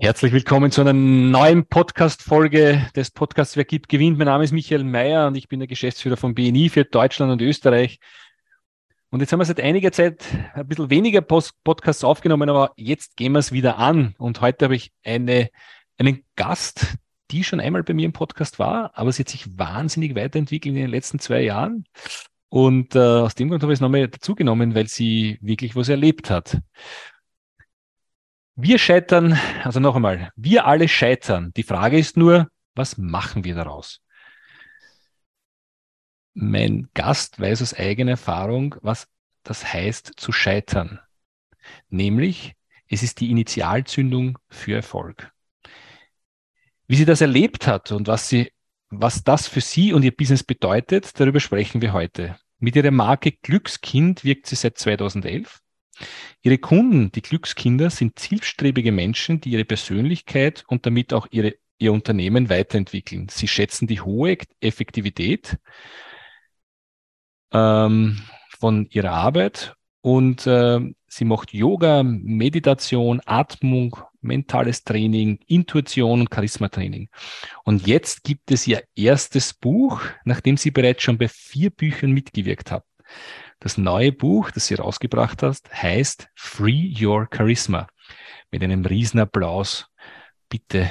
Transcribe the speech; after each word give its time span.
Herzlich 0.00 0.32
willkommen 0.32 0.70
zu 0.70 0.80
einer 0.80 0.92
neuen 0.92 1.66
Podcast-Folge 1.66 2.88
des 2.94 3.10
Podcasts 3.10 3.56
Wer 3.56 3.64
gibt, 3.64 3.88
gewinnt. 3.88 4.16
Mein 4.16 4.28
Name 4.28 4.44
ist 4.44 4.52
Michael 4.52 4.84
Mayer 4.84 5.26
und 5.26 5.34
ich 5.34 5.48
bin 5.48 5.58
der 5.58 5.66
Geschäftsführer 5.66 6.16
von 6.16 6.36
BNI 6.36 6.68
für 6.68 6.84
Deutschland 6.84 7.32
und 7.32 7.42
Österreich. 7.42 7.98
Und 9.10 9.18
jetzt 9.18 9.32
haben 9.32 9.40
wir 9.40 9.44
seit 9.44 9.60
einiger 9.60 9.90
Zeit 9.90 10.24
ein 10.54 10.68
bisschen 10.68 10.90
weniger 10.90 11.20
Post 11.20 11.54
Podcasts 11.64 12.04
aufgenommen, 12.04 12.48
aber 12.48 12.74
jetzt 12.76 13.16
gehen 13.16 13.32
wir 13.32 13.40
es 13.40 13.50
wieder 13.50 13.78
an. 13.78 14.14
Und 14.18 14.40
heute 14.40 14.66
habe 14.66 14.76
ich 14.76 14.92
eine, 15.02 15.50
einen 15.96 16.22
Gast, 16.36 16.94
die 17.32 17.42
schon 17.42 17.58
einmal 17.58 17.82
bei 17.82 17.92
mir 17.92 18.06
im 18.06 18.12
Podcast 18.12 18.60
war, 18.60 18.96
aber 18.96 19.10
sie 19.10 19.24
hat 19.24 19.30
sich 19.30 19.58
wahnsinnig 19.58 20.14
weiterentwickelt 20.14 20.76
in 20.76 20.80
den 20.80 20.90
letzten 20.90 21.18
zwei 21.18 21.40
Jahren. 21.40 21.86
Und 22.50 22.94
äh, 22.94 23.00
aus 23.00 23.34
dem 23.34 23.48
Grund 23.48 23.64
habe 23.64 23.72
ich 23.72 23.78
es 23.78 23.80
nochmal 23.80 24.06
dazugenommen, 24.06 24.76
weil 24.76 24.86
sie 24.86 25.38
wirklich 25.42 25.74
was 25.74 25.88
erlebt 25.88 26.30
hat. 26.30 26.58
Wir 28.60 28.80
scheitern, 28.80 29.38
also 29.62 29.78
noch 29.78 29.94
einmal, 29.94 30.32
wir 30.34 30.66
alle 30.66 30.88
scheitern. 30.88 31.52
Die 31.56 31.62
Frage 31.62 31.96
ist 31.96 32.16
nur, 32.16 32.50
was 32.74 32.98
machen 32.98 33.44
wir 33.44 33.54
daraus? 33.54 34.00
Mein 36.34 36.88
Gast 36.92 37.38
weiß 37.38 37.62
aus 37.62 37.74
eigener 37.74 38.10
Erfahrung, 38.10 38.74
was 38.82 39.06
das 39.44 39.72
heißt 39.72 40.14
zu 40.16 40.32
scheitern. 40.32 40.98
Nämlich, 41.88 42.56
es 42.88 43.04
ist 43.04 43.20
die 43.20 43.30
Initialzündung 43.30 44.40
für 44.48 44.74
Erfolg. 44.74 45.30
Wie 46.88 46.96
sie 46.96 47.04
das 47.04 47.20
erlebt 47.20 47.68
hat 47.68 47.92
und 47.92 48.08
was 48.08 48.28
sie, 48.28 48.50
was 48.88 49.22
das 49.22 49.46
für 49.46 49.60
sie 49.60 49.92
und 49.92 50.02
ihr 50.02 50.16
Business 50.16 50.42
bedeutet, 50.42 51.20
darüber 51.20 51.38
sprechen 51.38 51.80
wir 51.80 51.92
heute. 51.92 52.36
Mit 52.58 52.74
ihrer 52.74 52.90
Marke 52.90 53.30
Glückskind 53.30 54.24
wirkt 54.24 54.48
sie 54.48 54.56
seit 54.56 54.78
2011 54.78 55.60
Ihre 56.42 56.58
Kunden, 56.58 57.12
die 57.12 57.22
Glückskinder, 57.22 57.90
sind 57.90 58.18
zielstrebige 58.18 58.92
Menschen, 58.92 59.40
die 59.40 59.50
ihre 59.50 59.64
Persönlichkeit 59.64 60.64
und 60.68 60.86
damit 60.86 61.12
auch 61.12 61.26
ihre, 61.30 61.54
ihr 61.78 61.92
Unternehmen 61.92 62.48
weiterentwickeln. 62.48 63.28
Sie 63.30 63.48
schätzen 63.48 63.86
die 63.86 64.00
hohe 64.00 64.38
Effektivität 64.60 65.58
ähm, 67.52 68.20
von 68.58 68.86
ihrer 68.90 69.12
Arbeit 69.12 69.74
und 70.00 70.46
äh, 70.46 70.80
sie 71.06 71.24
macht 71.24 71.52
Yoga, 71.52 72.02
Meditation, 72.02 73.20
Atmung, 73.24 73.96
mentales 74.20 74.84
Training, 74.84 75.38
Intuition 75.46 76.20
und 76.20 76.30
Charismatraining. 76.30 77.08
Und 77.64 77.86
jetzt 77.86 78.24
gibt 78.24 78.50
es 78.50 78.66
ihr 78.66 78.82
erstes 78.94 79.54
Buch, 79.54 80.00
nachdem 80.24 80.56
sie 80.56 80.70
bereits 80.70 81.02
schon 81.02 81.18
bei 81.18 81.28
vier 81.28 81.70
Büchern 81.70 82.12
mitgewirkt 82.12 82.70
hat. 82.70 82.84
Das 83.60 83.76
neue 83.76 84.12
Buch, 84.12 84.52
das 84.52 84.68
sie 84.68 84.74
rausgebracht 84.74 85.42
hast, 85.42 85.70
heißt 85.72 86.28
Free 86.36 86.94
Your 87.00 87.28
Charisma. 87.34 87.88
Mit 88.52 88.62
einem 88.62 88.84
riesen 88.84 89.18
Applaus. 89.18 89.86
Bitte 90.48 90.88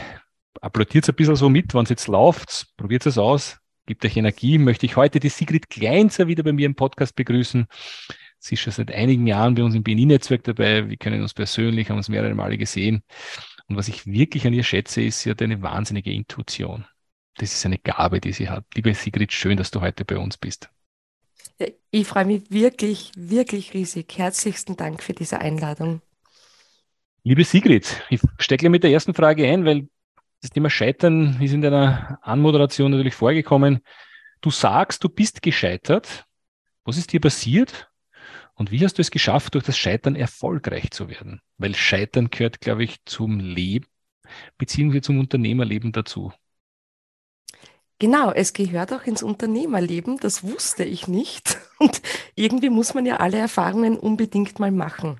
applaudiert 0.61 1.07
ein 1.07 1.15
bisschen 1.15 1.37
so 1.37 1.49
mit, 1.49 1.73
wenn 1.73 1.83
es 1.83 1.89
jetzt 1.89 2.07
läuft. 2.07 2.67
Probiert 2.75 3.05
es 3.05 3.17
aus. 3.17 3.57
Gibt 3.85 4.03
euch 4.03 4.17
Energie. 4.17 4.57
Möchte 4.57 4.85
ich 4.85 4.97
heute 4.97 5.21
die 5.21 5.29
Sigrid 5.29 5.69
Kleinzer 5.69 6.27
wieder 6.27 6.43
bei 6.43 6.51
mir 6.51 6.65
im 6.65 6.75
Podcast 6.75 7.15
begrüßen. 7.15 7.67
Sie 8.39 8.55
ist 8.55 8.61
schon 8.61 8.73
seit 8.73 8.91
einigen 8.91 9.25
Jahren 9.27 9.55
bei 9.55 9.63
uns 9.63 9.73
im 9.73 9.83
BNI-Netzwerk 9.83 10.43
dabei. 10.43 10.89
Wir 10.89 10.97
kennen 10.97 11.21
uns 11.21 11.33
persönlich, 11.33 11.89
haben 11.89 11.97
uns 11.97 12.09
mehrere 12.09 12.35
Male 12.35 12.57
gesehen. 12.57 13.01
Und 13.67 13.77
was 13.77 13.87
ich 13.87 14.05
wirklich 14.05 14.45
an 14.45 14.53
ihr 14.53 14.63
schätze, 14.63 15.01
ist, 15.01 15.21
sie 15.21 15.31
hat 15.31 15.41
eine 15.41 15.61
wahnsinnige 15.61 16.11
Intuition. 16.11 16.85
Das 17.37 17.53
ist 17.53 17.65
eine 17.65 17.77
Gabe, 17.77 18.19
die 18.19 18.33
sie 18.33 18.49
hat. 18.49 18.65
Liebe 18.75 18.93
Sigrid, 18.93 19.31
schön, 19.31 19.57
dass 19.57 19.71
du 19.71 19.79
heute 19.79 20.03
bei 20.03 20.17
uns 20.17 20.37
bist. 20.37 20.69
Ich 21.91 22.07
freue 22.07 22.25
mich 22.25 22.51
wirklich, 22.51 23.11
wirklich 23.15 23.73
riesig. 23.73 24.17
Herzlichsten 24.17 24.75
Dank 24.75 25.01
für 25.01 25.13
diese 25.13 25.39
Einladung. 25.39 26.01
Liebe 27.23 27.43
Sigrid, 27.43 28.03
ich 28.09 28.21
stecke 28.39 28.69
mit 28.69 28.83
der 28.83 28.91
ersten 28.91 29.13
Frage 29.13 29.47
ein, 29.47 29.65
weil 29.65 29.89
das 30.41 30.51
Thema 30.51 30.69
Scheitern 30.69 31.41
ist 31.41 31.53
in 31.53 31.61
deiner 31.61 32.19
Anmoderation 32.21 32.91
natürlich 32.91 33.15
vorgekommen. 33.15 33.79
Du 34.41 34.51
sagst, 34.51 35.03
du 35.03 35.09
bist 35.09 35.41
gescheitert. 35.41 36.25
Was 36.85 36.97
ist 36.97 37.11
dir 37.11 37.19
passiert? 37.19 37.89
Und 38.53 38.71
wie 38.71 38.83
hast 38.83 38.97
du 38.97 39.01
es 39.01 39.11
geschafft, 39.11 39.55
durch 39.55 39.65
das 39.65 39.77
Scheitern 39.77 40.15
erfolgreich 40.15 40.91
zu 40.91 41.09
werden? 41.09 41.41
Weil 41.57 41.75
Scheitern 41.75 42.29
gehört, 42.29 42.61
glaube 42.61 42.83
ich, 42.83 43.03
zum 43.05 43.39
Leben 43.39 43.87
beziehungsweise 44.57 45.01
zum 45.01 45.19
Unternehmerleben 45.19 45.91
dazu. 45.91 46.31
Genau, 47.99 48.31
es 48.31 48.53
gehört 48.53 48.93
auch 48.93 49.03
ins 49.03 49.23
Unternehmerleben, 49.23 50.17
das 50.17 50.43
wusste 50.43 50.83
ich 50.83 51.07
nicht. 51.07 51.57
Und 51.79 52.01
irgendwie 52.35 52.69
muss 52.69 52.93
man 52.93 53.05
ja 53.05 53.17
alle 53.17 53.37
Erfahrungen 53.37 53.97
unbedingt 53.97 54.59
mal 54.59 54.71
machen. 54.71 55.17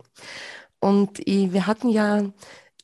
Und 0.80 1.18
wir 1.26 1.66
hatten 1.66 1.90
ja 1.90 2.24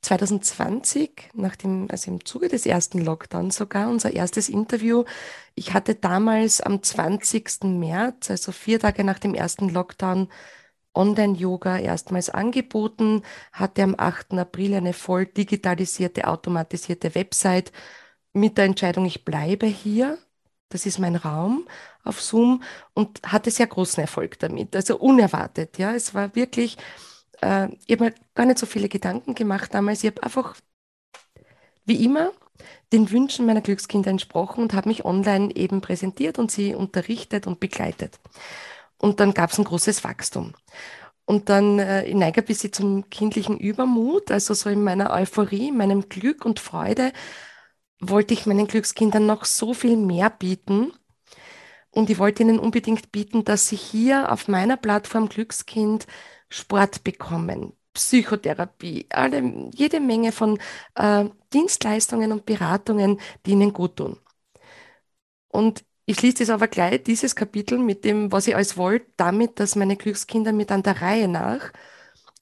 2020, 0.02 1.30
nach 1.34 1.56
dem, 1.56 1.88
also 1.92 2.12
im 2.12 2.26
Zuge 2.26 2.50
des 2.50 2.66
ersten 2.66 3.00
Lockdowns 3.00 3.56
sogar, 3.56 3.90
unser 3.90 4.14
erstes 4.14 4.50
Interview. 4.50 5.06
Ich 5.56 5.74
hatte 5.74 5.96
damals 5.96 6.60
am 6.60 6.84
20. 6.84 7.64
März, 7.64 8.32
also 8.32 8.52
vier 8.52 8.80
Tage 8.80 9.04
nach 9.04 9.20
dem 9.20 9.34
ersten 9.36 9.70
Lockdown, 9.70 10.30
Online-Yoga 10.96 11.80
erstmals 11.80 12.30
angeboten, 12.30 13.24
hatte 13.52 13.84
am 13.84 13.96
8. 13.98 14.34
April 14.34 14.76
eine 14.76 14.94
voll 14.94 15.26
digitalisierte, 15.26 16.28
automatisierte 16.28 17.16
Website 17.16 17.72
mit 18.34 18.58
der 18.58 18.66
Entscheidung, 18.66 19.06
ich 19.06 19.26
bleibe 19.26 19.68
hier, 19.68 20.18
das 20.70 20.86
ist 20.86 21.00
mein 21.00 21.16
Raum 21.16 21.68
auf 22.04 22.22
Zoom 22.22 22.64
und 22.94 23.22
hatte 23.24 23.52
sehr 23.52 23.68
großen 23.68 24.02
Erfolg 24.02 24.40
damit. 24.40 24.76
Also 24.76 24.98
unerwartet, 24.98 25.78
ja. 25.78 25.94
Es 25.94 26.14
war 26.14 26.36
wirklich, 26.36 26.78
äh, 27.42 27.70
ich 27.86 27.94
habe 27.94 28.06
mir 28.06 28.14
gar 28.36 28.46
nicht 28.46 28.60
so 28.60 28.66
viele 28.66 28.90
Gedanken 28.90 29.36
gemacht 29.36 29.74
damals. 29.74 30.04
Ich 30.04 30.12
habe 30.12 30.24
einfach, 30.24 30.56
wie 31.86 32.04
immer, 32.04 32.32
den 32.92 33.12
Wünschen 33.12 33.46
meiner 33.46 33.62
Glückskinder 33.62 34.10
entsprochen 34.12 34.64
und 34.64 34.74
habe 34.74 34.90
mich 34.90 35.06
online 35.06 35.56
eben 35.56 35.82
präsentiert 35.82 36.40
und 36.40 36.52
sie 36.52 36.76
unterrichtet 36.76 37.48
und 37.48 37.60
begleitet. 37.60 38.20
Und 38.98 39.20
dann 39.20 39.34
gab 39.34 39.52
es 39.52 39.60
ein 39.60 39.66
großes 39.66 40.04
Wachstum. 40.04 40.54
Und 41.26 41.50
dann 41.50 41.80
äh, 41.80 42.06
ich 42.06 42.16
neige 42.16 42.42
ein 42.42 42.46
bisschen 42.46 42.74
zum 42.74 43.10
kindlichen 43.10 43.58
Übermut, 43.60 44.32
also 44.32 44.54
so 44.54 44.70
in 44.70 44.84
meiner 44.84 45.12
Euphorie, 45.12 45.72
meinem 45.72 46.10
Glück 46.10 46.46
und 46.46 46.60
Freude 46.60 47.14
wollte 48.10 48.34
ich 48.34 48.46
meinen 48.46 48.68
Glückskindern 48.68 49.26
noch 49.26 49.46
so 49.46 49.74
viel 49.74 49.98
mehr 49.98 50.30
bieten. 50.30 50.94
Und 51.92 52.10
ich 52.10 52.18
wollte 52.20 52.44
ihnen 52.44 52.60
unbedingt 52.60 53.12
bieten, 53.12 53.44
dass 53.46 53.68
sie 53.70 53.76
hier 53.76 54.32
auf 54.32 54.48
meiner 54.48 54.78
Plattform 54.78 55.30
Glückskind 55.30 56.08
Sport 56.50 57.04
bekommen, 57.04 57.74
Psychotherapie, 57.94 59.08
alle, 59.10 59.70
jede 59.74 60.00
Menge 60.00 60.32
von 60.32 60.60
äh, 60.96 61.26
Dienstleistungen 61.54 62.32
und 62.32 62.46
Beratungen, 62.46 63.20
die 63.46 63.52
ihnen 63.52 63.74
gut 63.74 63.98
tun. 63.98 64.20
Und 65.48 65.86
ich 66.06 66.18
schließe 66.18 66.40
das 66.40 66.50
aber 66.50 66.68
gleich, 66.68 67.04
dieses 67.04 67.36
Kapitel 67.36 67.78
mit 67.80 68.04
dem, 68.04 68.32
was 68.32 68.48
ich 68.48 68.56
alles 68.56 68.76
wollte, 68.78 69.08
damit, 69.18 69.60
dass 69.60 69.76
meine 69.76 69.96
Glückskinder 69.96 70.52
mit 70.52 70.72
an 70.72 70.84
der 70.84 71.02
Reihe 71.02 71.28
nach 71.28 71.72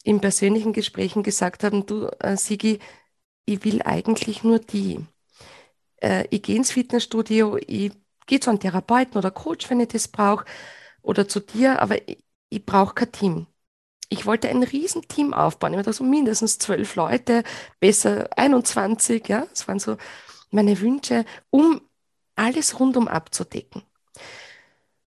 in 0.04 0.22
persönlichen 0.22 0.74
Gesprächen 0.74 1.24
gesagt 1.24 1.64
haben, 1.64 1.86
du, 1.86 2.08
äh, 2.20 2.38
Sigi, 2.38 2.80
ich 3.46 3.64
will 3.66 3.82
eigentlich 3.84 4.44
nur 4.44 4.60
die 4.60 5.00
äh, 6.02 6.26
ich 6.30 6.44
gehe 6.44 6.56
ins 6.58 6.72
Fitnessstudio, 6.72 7.58
ich 7.58 7.92
gehe 8.28 8.40
zu 8.40 8.50
einem 8.50 8.60
Therapeuten 8.60 9.18
oder 9.18 9.32
Coach, 9.32 9.70
wenn 9.70 9.80
ich 9.80 9.90
das 9.90 10.08
brauche, 10.08 10.46
oder 11.02 11.28
zu 11.28 11.40
dir, 11.40 11.82
aber 11.82 12.08
ich, 12.08 12.24
ich 12.50 12.66
brauche 12.66 12.94
kein 12.96 13.12
Team. 13.12 13.48
Ich 14.10 14.26
wollte 14.26 14.50
ein 14.50 14.64
Riesenteam 14.64 15.34
aufbauen. 15.34 15.74
Ich 15.74 15.80
hatte 15.80 15.94
so 15.94 16.04
mindestens 16.04 16.60
zwölf 16.60 16.96
Leute, 16.96 17.44
besser 17.80 18.30
21, 18.38 19.28
ja, 19.28 19.46
das 19.50 19.68
waren 19.68 19.80
so 19.80 19.98
meine 20.52 20.80
Wünsche, 20.82 21.26
um 21.50 21.82
alles 22.36 22.80
rundum 22.80 23.08
abzudecken. 23.08 23.84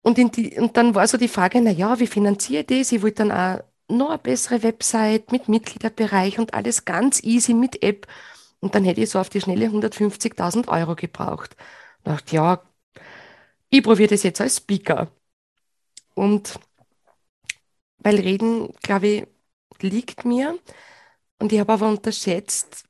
Und, 0.01 0.17
die, 0.37 0.57
und 0.57 0.77
dann 0.77 0.95
war 0.95 1.07
so 1.07 1.17
die 1.17 1.27
Frage, 1.27 1.61
na 1.61 1.71
ja, 1.71 1.99
wie 1.99 2.07
finanziere 2.07 2.61
ich 2.61 2.67
das? 2.67 2.91
Ich 2.91 3.01
wollte 3.01 3.27
dann 3.27 3.31
auch 3.31 3.63
noch 3.89 4.09
eine 4.09 4.17
bessere 4.19 4.63
Website 4.63 5.31
mit 5.31 5.49
Mitgliederbereich 5.49 6.39
und 6.39 6.53
alles 6.53 6.85
ganz 6.85 7.21
easy 7.23 7.53
mit 7.53 7.83
App. 7.83 8.07
Und 8.67 8.75
dann 8.75 8.83
hätte 8.83 8.99
ich 8.99 9.09
so 9.09 9.17
auf 9.19 9.29
die 9.29 9.39
schnelle 9.39 9.69
150.000 9.69 10.67
Euro 10.67 10.95
gebraucht. 10.95 11.55
Da 12.03 12.11
dachte, 12.11 12.35
ja, 12.35 12.61
ich 13.69 13.81
probiere 13.81 14.09
das 14.09 14.23
jetzt 14.23 14.41
als 14.41 14.57
Speaker. 14.57 15.09
Und 16.15 16.59
weil 17.99 18.19
Reden, 18.19 18.73
glaube 18.81 19.07
ich, 19.07 19.27
liegt 19.79 20.25
mir. 20.25 20.59
Und 21.39 21.53
ich 21.53 21.59
habe 21.61 21.71
aber 21.71 21.87
unterschätzt, 21.87 22.83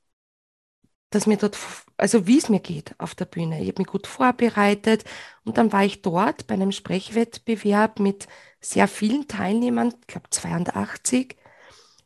dass 1.11 1.27
mir 1.27 1.37
dort 1.37 1.55
also 1.97 2.27
wie 2.27 2.39
es 2.39 2.49
mir 2.49 2.59
geht 2.59 2.95
auf 2.99 3.15
der 3.15 3.25
Bühne. 3.25 3.61
Ich 3.61 3.67
habe 3.69 3.81
mich 3.81 3.87
gut 3.87 4.07
vorbereitet 4.07 5.03
und 5.43 5.57
dann 5.59 5.71
war 5.71 5.83
ich 5.85 6.01
dort 6.01 6.47
bei 6.47 6.55
einem 6.55 6.71
Sprechwettbewerb 6.71 7.99
mit 7.99 8.27
sehr 8.61 8.87
vielen 8.87 9.27
Teilnehmern, 9.27 9.93
ich 10.01 10.07
glaube 10.07 10.29
82. 10.31 11.37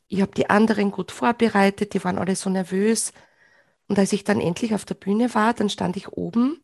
Ich 0.08 0.22
habe 0.22 0.34
die 0.34 0.50
anderen 0.50 0.92
gut 0.92 1.12
vorbereitet, 1.12 1.94
die 1.94 2.04
waren 2.04 2.18
alle 2.18 2.36
so 2.36 2.50
nervös. 2.50 3.14
Und 3.92 4.00
als 4.00 4.14
ich 4.14 4.24
dann 4.24 4.40
endlich 4.40 4.74
auf 4.74 4.86
der 4.86 4.96
Bühne 4.96 5.36
war, 5.36 5.54
dann 5.54 5.70
stand 5.70 5.98
ich 5.98 6.08
oben 6.14 6.64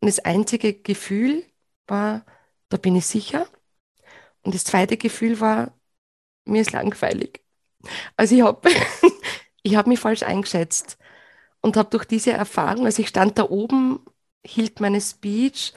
und 0.00 0.08
das 0.08 0.18
einzige 0.18 0.74
Gefühl 0.74 1.44
war, 1.86 2.26
da 2.70 2.76
bin 2.76 2.96
ich 2.96 3.06
sicher. 3.06 3.46
Und 4.42 4.52
das 4.52 4.64
zweite 4.64 4.96
Gefühl 4.96 5.38
war, 5.38 5.72
mir 6.44 6.62
ist 6.62 6.72
langweilig. 6.72 7.40
Also 8.16 8.34
ich 8.34 8.42
habe 8.42 8.68
ich 9.62 9.76
hab 9.76 9.86
mich 9.86 10.00
falsch 10.00 10.24
eingeschätzt 10.24 10.98
und 11.62 11.76
habe 11.76 11.90
durch 11.90 12.04
diese 12.04 12.32
Erfahrung, 12.32 12.86
also 12.86 13.00
ich 13.02 13.08
stand 13.08 13.38
da 13.38 13.48
oben, 13.48 14.00
hielt 14.44 14.80
meine 14.80 15.00
Speech 15.00 15.74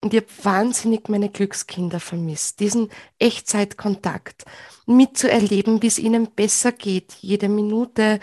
und 0.00 0.14
ich 0.14 0.20
habe 0.22 0.44
wahnsinnig 0.44 1.08
meine 1.08 1.30
Glückskinder 1.30 2.00
vermisst, 2.00 2.60
diesen 2.60 2.90
Echtzeitkontakt 3.18 4.44
mitzuerleben, 4.86 5.82
wie 5.82 5.88
es 5.88 5.98
ihnen 5.98 6.30
besser 6.32 6.72
geht, 6.72 7.14
jede 7.22 7.48
Minute, 7.48 8.20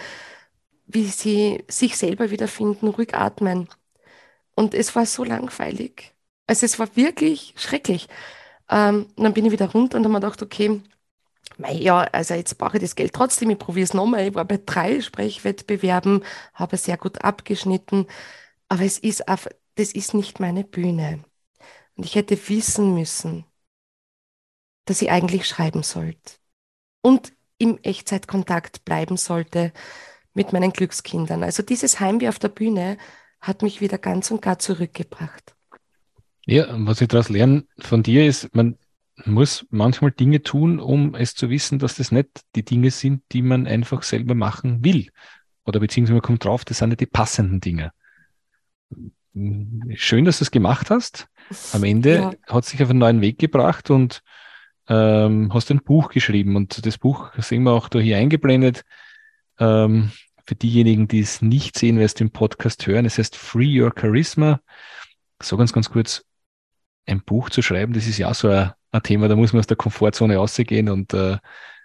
wie 0.89 1.05
sie 1.05 1.63
sich 1.67 1.97
selber 1.97 2.31
wiederfinden, 2.31 2.87
ruhig 2.89 3.13
atmen. 3.15 3.69
Und 4.55 4.73
es 4.73 4.95
war 4.95 5.05
so 5.05 5.23
langweilig. 5.23 6.15
Also 6.47 6.65
es 6.65 6.79
war 6.79 6.95
wirklich 6.95 7.53
schrecklich. 7.57 8.07
Ähm, 8.69 9.07
dann 9.15 9.33
bin 9.33 9.45
ich 9.45 9.51
wieder 9.51 9.71
runter 9.71 9.97
und 9.97 10.03
habe 10.03 10.13
mir 10.13 10.19
gedacht, 10.19 10.41
okay, 10.41 10.81
ja, 11.57 11.99
also 12.01 12.33
jetzt 12.33 12.57
brauche 12.57 12.77
ich 12.77 12.81
das 12.83 12.95
Geld 12.95 13.13
trotzdem, 13.13 13.51
ich 13.51 13.59
probiere 13.59 13.83
es 13.83 13.93
nochmal. 13.93 14.27
Ich 14.27 14.35
war 14.35 14.45
bei 14.45 14.59
drei 14.65 14.99
Sprechwettbewerben, 15.01 16.23
habe 16.53 16.77
sehr 16.77 16.97
gut 16.97 17.23
abgeschnitten, 17.23 18.07
aber 18.67 18.83
es 18.83 18.97
ist 18.97 19.27
einfach, 19.27 19.51
das 19.75 19.91
ist 19.93 20.13
nicht 20.13 20.39
meine 20.39 20.63
Bühne. 20.63 21.23
Und 21.95 22.05
ich 22.05 22.15
hätte 22.15 22.37
wissen 22.49 22.95
müssen, 22.95 23.45
dass 24.85 25.01
ich 25.01 25.11
eigentlich 25.11 25.47
schreiben 25.47 25.83
sollte 25.83 26.33
und 27.01 27.33
im 27.59 27.77
Echtzeitkontakt 27.83 28.85
bleiben 28.85 29.17
sollte 29.17 29.71
mit 30.33 30.53
meinen 30.53 30.71
Glückskindern. 30.71 31.43
Also 31.43 31.63
dieses 31.63 31.99
Heimweh 31.99 32.29
auf 32.29 32.39
der 32.39 32.49
Bühne 32.49 32.97
hat 33.41 33.61
mich 33.61 33.81
wieder 33.81 33.97
ganz 33.97 34.31
und 34.31 34.41
gar 34.41 34.59
zurückgebracht. 34.59 35.55
Ja, 36.45 36.67
was 36.71 37.01
ich 37.01 37.07
daraus 37.07 37.29
lerne 37.29 37.65
von 37.79 38.03
dir 38.03 38.25
ist, 38.25 38.53
man 38.55 38.77
muss 39.25 39.65
manchmal 39.69 40.11
Dinge 40.11 40.41
tun, 40.41 40.79
um 40.79 41.15
es 41.15 41.35
zu 41.35 41.49
wissen, 41.49 41.79
dass 41.79 41.95
das 41.95 42.11
nicht 42.11 42.41
die 42.55 42.63
Dinge 42.63 42.91
sind, 42.91 43.21
die 43.31 43.41
man 43.41 43.67
einfach 43.67 44.03
selber 44.03 44.35
machen 44.35 44.83
will. 44.83 45.09
Oder 45.65 45.79
beziehungsweise 45.79 46.13
man 46.13 46.21
kommt 46.21 46.45
drauf, 46.45 46.65
das 46.65 46.79
sind 46.79 46.89
nicht 46.89 47.01
die 47.01 47.05
passenden 47.05 47.59
Dinge. 47.59 47.91
Schön, 49.93 50.25
dass 50.25 50.39
du 50.39 50.43
es 50.43 50.51
gemacht 50.51 50.89
hast. 50.89 51.27
Am 51.73 51.83
Ende 51.83 52.15
ja. 52.15 52.33
hat 52.47 52.65
sich 52.65 52.81
auf 52.81 52.89
einen 52.89 52.99
neuen 52.99 53.21
Weg 53.21 53.37
gebracht 53.37 53.89
und 53.89 54.21
ähm, 54.87 55.53
hast 55.53 55.69
ein 55.69 55.83
Buch 55.83 56.09
geschrieben. 56.09 56.55
Und 56.55 56.85
das 56.85 56.97
Buch 56.97 57.31
sehen 57.37 57.63
wir 57.63 57.71
auch 57.71 57.89
da 57.89 57.99
hier 57.99 58.17
eingeblendet. 58.17 58.83
Ähm, 59.59 60.11
für 60.45 60.55
diejenigen, 60.55 61.07
die 61.07 61.19
es 61.19 61.41
nicht 61.41 61.77
sehen, 61.77 61.97
wer 61.97 62.05
es 62.05 62.15
den 62.15 62.31
Podcast 62.31 62.87
hören, 62.87 63.05
es 63.05 63.17
heißt 63.17 63.35
Free 63.35 63.81
Your 63.81 63.93
Charisma. 63.95 64.61
So 65.41 65.57
ganz, 65.57 65.73
ganz 65.73 65.89
kurz, 65.89 66.25
ein 67.05 67.23
Buch 67.23 67.49
zu 67.49 67.61
schreiben, 67.61 67.93
das 67.93 68.07
ist 68.07 68.17
ja 68.17 68.33
so 68.33 68.49
ein, 68.49 68.71
ein 68.91 69.03
Thema, 69.03 69.27
da 69.27 69.35
muss 69.35 69.53
man 69.53 69.59
aus 69.59 69.67
der 69.67 69.77
Komfortzone 69.77 70.37
rausgehen 70.37 70.89
und 70.89 71.13
äh, 71.13 71.37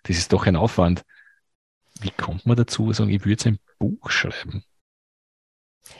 das 0.05 0.17
ist 0.17 0.33
doch 0.33 0.47
ein 0.47 0.57
Aufwand. 0.57 1.05
Wie 2.01 2.11
kommt 2.11 2.47
man 2.47 2.57
dazu, 2.57 2.93
sagen, 2.93 3.11
ich 3.11 3.21
würde 3.21 3.31
jetzt 3.31 3.47
ein 3.47 3.59
Buch 3.79 4.11
schreiben? 4.11 4.65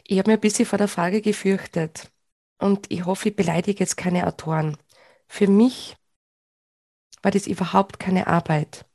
Ich 0.07 0.19
habe 0.19 0.31
mir 0.31 0.39
ein 0.39 0.41
bisschen 0.41 0.67
vor 0.67 0.79
der 0.79 0.89
Frage 0.89 1.21
gefürchtet 1.21 2.11
und 2.59 2.91
ich 2.91 3.05
hoffe, 3.05 3.29
ich 3.29 3.37
beleidige 3.37 3.81
jetzt 3.81 3.97
keine 3.97 4.27
Autoren. 4.27 4.77
Für 5.29 5.49
mich 5.49 5.97
war 7.23 7.31
das 7.31 7.47
überhaupt 7.47 7.99
keine 7.99 8.27
Arbeit. 8.27 8.87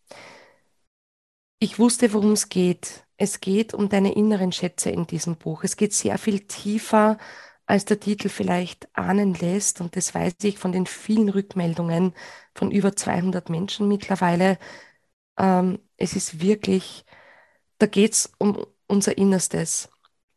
Ich 1.59 1.77
wusste, 1.79 2.13
worum 2.13 2.31
es 2.33 2.49
geht. 2.49 3.05
Es 3.17 3.41
geht 3.41 3.73
um 3.73 3.89
deine 3.89 4.13
inneren 4.15 4.51
Schätze 4.53 4.89
in 4.91 5.05
diesem 5.07 5.35
Buch. 5.35 5.63
Es 5.63 5.75
geht 5.75 5.93
sehr 5.93 6.17
viel 6.17 6.41
tiefer, 6.47 7.17
als 7.65 7.83
der 7.85 7.99
Titel 7.99 8.29
vielleicht 8.29 8.87
ahnen 8.97 9.33
lässt. 9.33 9.81
Und 9.81 9.95
das 9.97 10.15
weiß 10.15 10.35
ich 10.43 10.57
von 10.57 10.71
den 10.71 10.85
vielen 10.85 11.27
Rückmeldungen 11.29 12.13
von 12.55 12.71
über 12.71 12.95
200 12.95 13.49
Menschen 13.49 13.87
mittlerweile. 13.89 14.57
Ähm, 15.37 15.79
es 15.97 16.15
ist 16.15 16.41
wirklich, 16.41 17.05
da 17.79 17.87
geht 17.87 18.13
es 18.13 18.31
um 18.37 18.65
unser 18.87 19.17
Innerstes, 19.17 19.89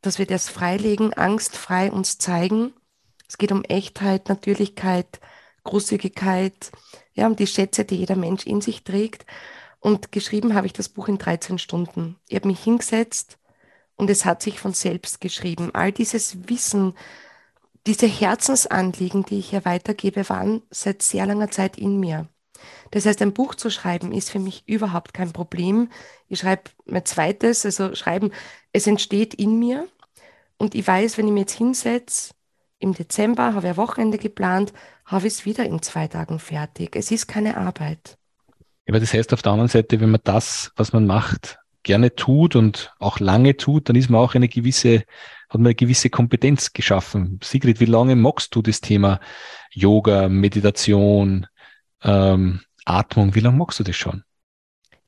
dass 0.03 0.19
wir 0.19 0.27
das 0.27 0.49
freilegen, 0.49 1.15
angstfrei 1.15 1.93
uns 1.93 2.19
zeigen. 2.19 2.75
Es 3.29 3.39
geht 3.39 3.53
um 3.53 3.65
Echtheit, 3.65 4.29
Natürlichkeit, 4.29 5.21
Großzügigkeit, 5.65 6.73
ja, 7.15 7.27
um 7.29 7.37
die 7.37 7.47
Schätze, 7.47 7.85
die 7.85 7.97
jeder 7.97 8.17
Mensch 8.17 8.47
in 8.47 8.61
sich 8.61 8.83
trägt. 8.85 9.25
Und 9.83 10.13
geschrieben 10.13 10.55
habe 10.55 10.69
ich 10.69 10.73
das 10.73 10.89
Buch 10.89 11.09
in 11.09 11.19
13 11.19 11.59
Stunden. 11.59 12.17
Ich 12.29 12.37
habe 12.37 12.47
mich 12.47 12.63
hingesetzt 12.63 13.39
und 13.97 14.09
es 14.11 14.25
hat 14.25 14.41
sich 14.41 14.61
von 14.61 14.75
selbst 14.75 15.21
geschrieben. 15.21 15.75
All 15.75 15.91
dieses 15.91 16.49
Wissen, 16.49 16.95
diese 17.89 18.07
Herzensanliegen, 18.07 19.25
die 19.25 19.41
ich 19.41 19.51
hier 19.51 19.65
weitergebe, 19.65 20.29
waren 20.29 20.63
seit 20.71 21.03
sehr 21.03 21.27
langer 21.27 21.51
Zeit 21.51 21.79
in 21.79 21.99
mir. 21.99 22.29
Das 22.93 23.07
heißt, 23.07 23.21
ein 23.23 23.33
Buch 23.35 23.57
zu 23.57 23.71
schreiben 23.71 24.13
ist 24.13 24.31
für 24.31 24.39
mich 24.39 24.63
überhaupt 24.69 25.15
kein 25.15 25.33
Problem. 25.33 25.91
Ich 26.29 26.39
schreibe 26.39 26.71
mein 26.85 27.05
zweites, 27.05 27.67
also 27.67 27.97
schreiben, 27.97 28.31
es 28.73 28.87
entsteht 28.87 29.35
in 29.35 29.59
mir 29.59 29.89
und 30.59 30.77
ich 30.77 30.87
weiß, 30.87 31.19
wenn 31.19 31.27
ich 31.27 31.33
mir 31.33 31.41
jetzt 31.41 31.59
hinsetze, 31.59 32.35
im 32.79 32.95
Dezember 32.95 33.55
habe 33.55 33.67
ich 33.67 33.73
ein 33.73 33.77
Wochenende 33.79 34.19
geplant, 34.19 34.73
habe 35.07 35.27
ich 35.27 35.33
es 35.33 35.45
wieder 35.45 35.65
in 35.65 35.83
zwei 35.83 36.07
Tagen 36.07 36.39
fertig. 36.39 36.95
Es 36.95 37.11
ist 37.11 37.27
keine 37.27 37.57
Arbeit. 37.57 38.17
Aber 38.89 39.01
das 39.01 39.13
heißt 39.13 39.33
auf 39.33 39.43
der 39.43 39.53
anderen 39.53 39.69
Seite, 39.69 40.01
wenn 40.01 40.11
man 40.11 40.21
das, 40.25 40.73
was 40.77 40.93
man 40.93 41.07
macht, 41.07 41.59
gerne 41.83 42.15
tut 42.15 42.57
und 42.57 42.93
auch 42.99 43.21
lange 43.21 43.57
tut, 43.57 43.89
dann 43.89 43.97
ist 43.97 44.11
man 44.11 44.21
auch 44.21 44.35
eine 44.35 44.49
gewisse, 44.49 45.05
hat 45.49 45.55
man 45.55 45.67
eine 45.67 45.75
gewisse 45.75 46.11
Kompetenz 46.11 46.73
geschaffen. 46.73 47.41
Sigrid, 47.43 47.81
wie 47.81 47.87
lange 47.87 48.17
magst 48.17 48.55
du 48.55 48.63
das 48.63 48.81
Thema 48.81 49.21
Yoga, 49.71 50.29
Meditation, 50.29 51.47
ähm, 52.03 52.61
Atmung? 52.85 53.35
Wie 53.35 53.41
lange 53.41 53.57
magst 53.57 53.81
du 53.81 53.85
das 53.85 53.97
schon? 53.97 54.25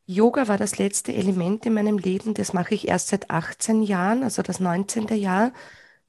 Yoga 0.07 0.49
war 0.49 0.59
das 0.59 0.79
letzte 0.79 1.15
Element 1.15 1.65
in 1.65 1.75
meinem 1.75 1.99
Leben. 1.99 2.35
Das 2.35 2.53
mache 2.53 2.75
ich 2.75 2.89
erst 2.89 3.09
seit 3.09 3.31
18 3.31 3.83
Jahren, 3.83 4.23
also 4.23 4.43
das 4.43 4.61
19. 4.61 5.09
Jahr. 5.09 5.53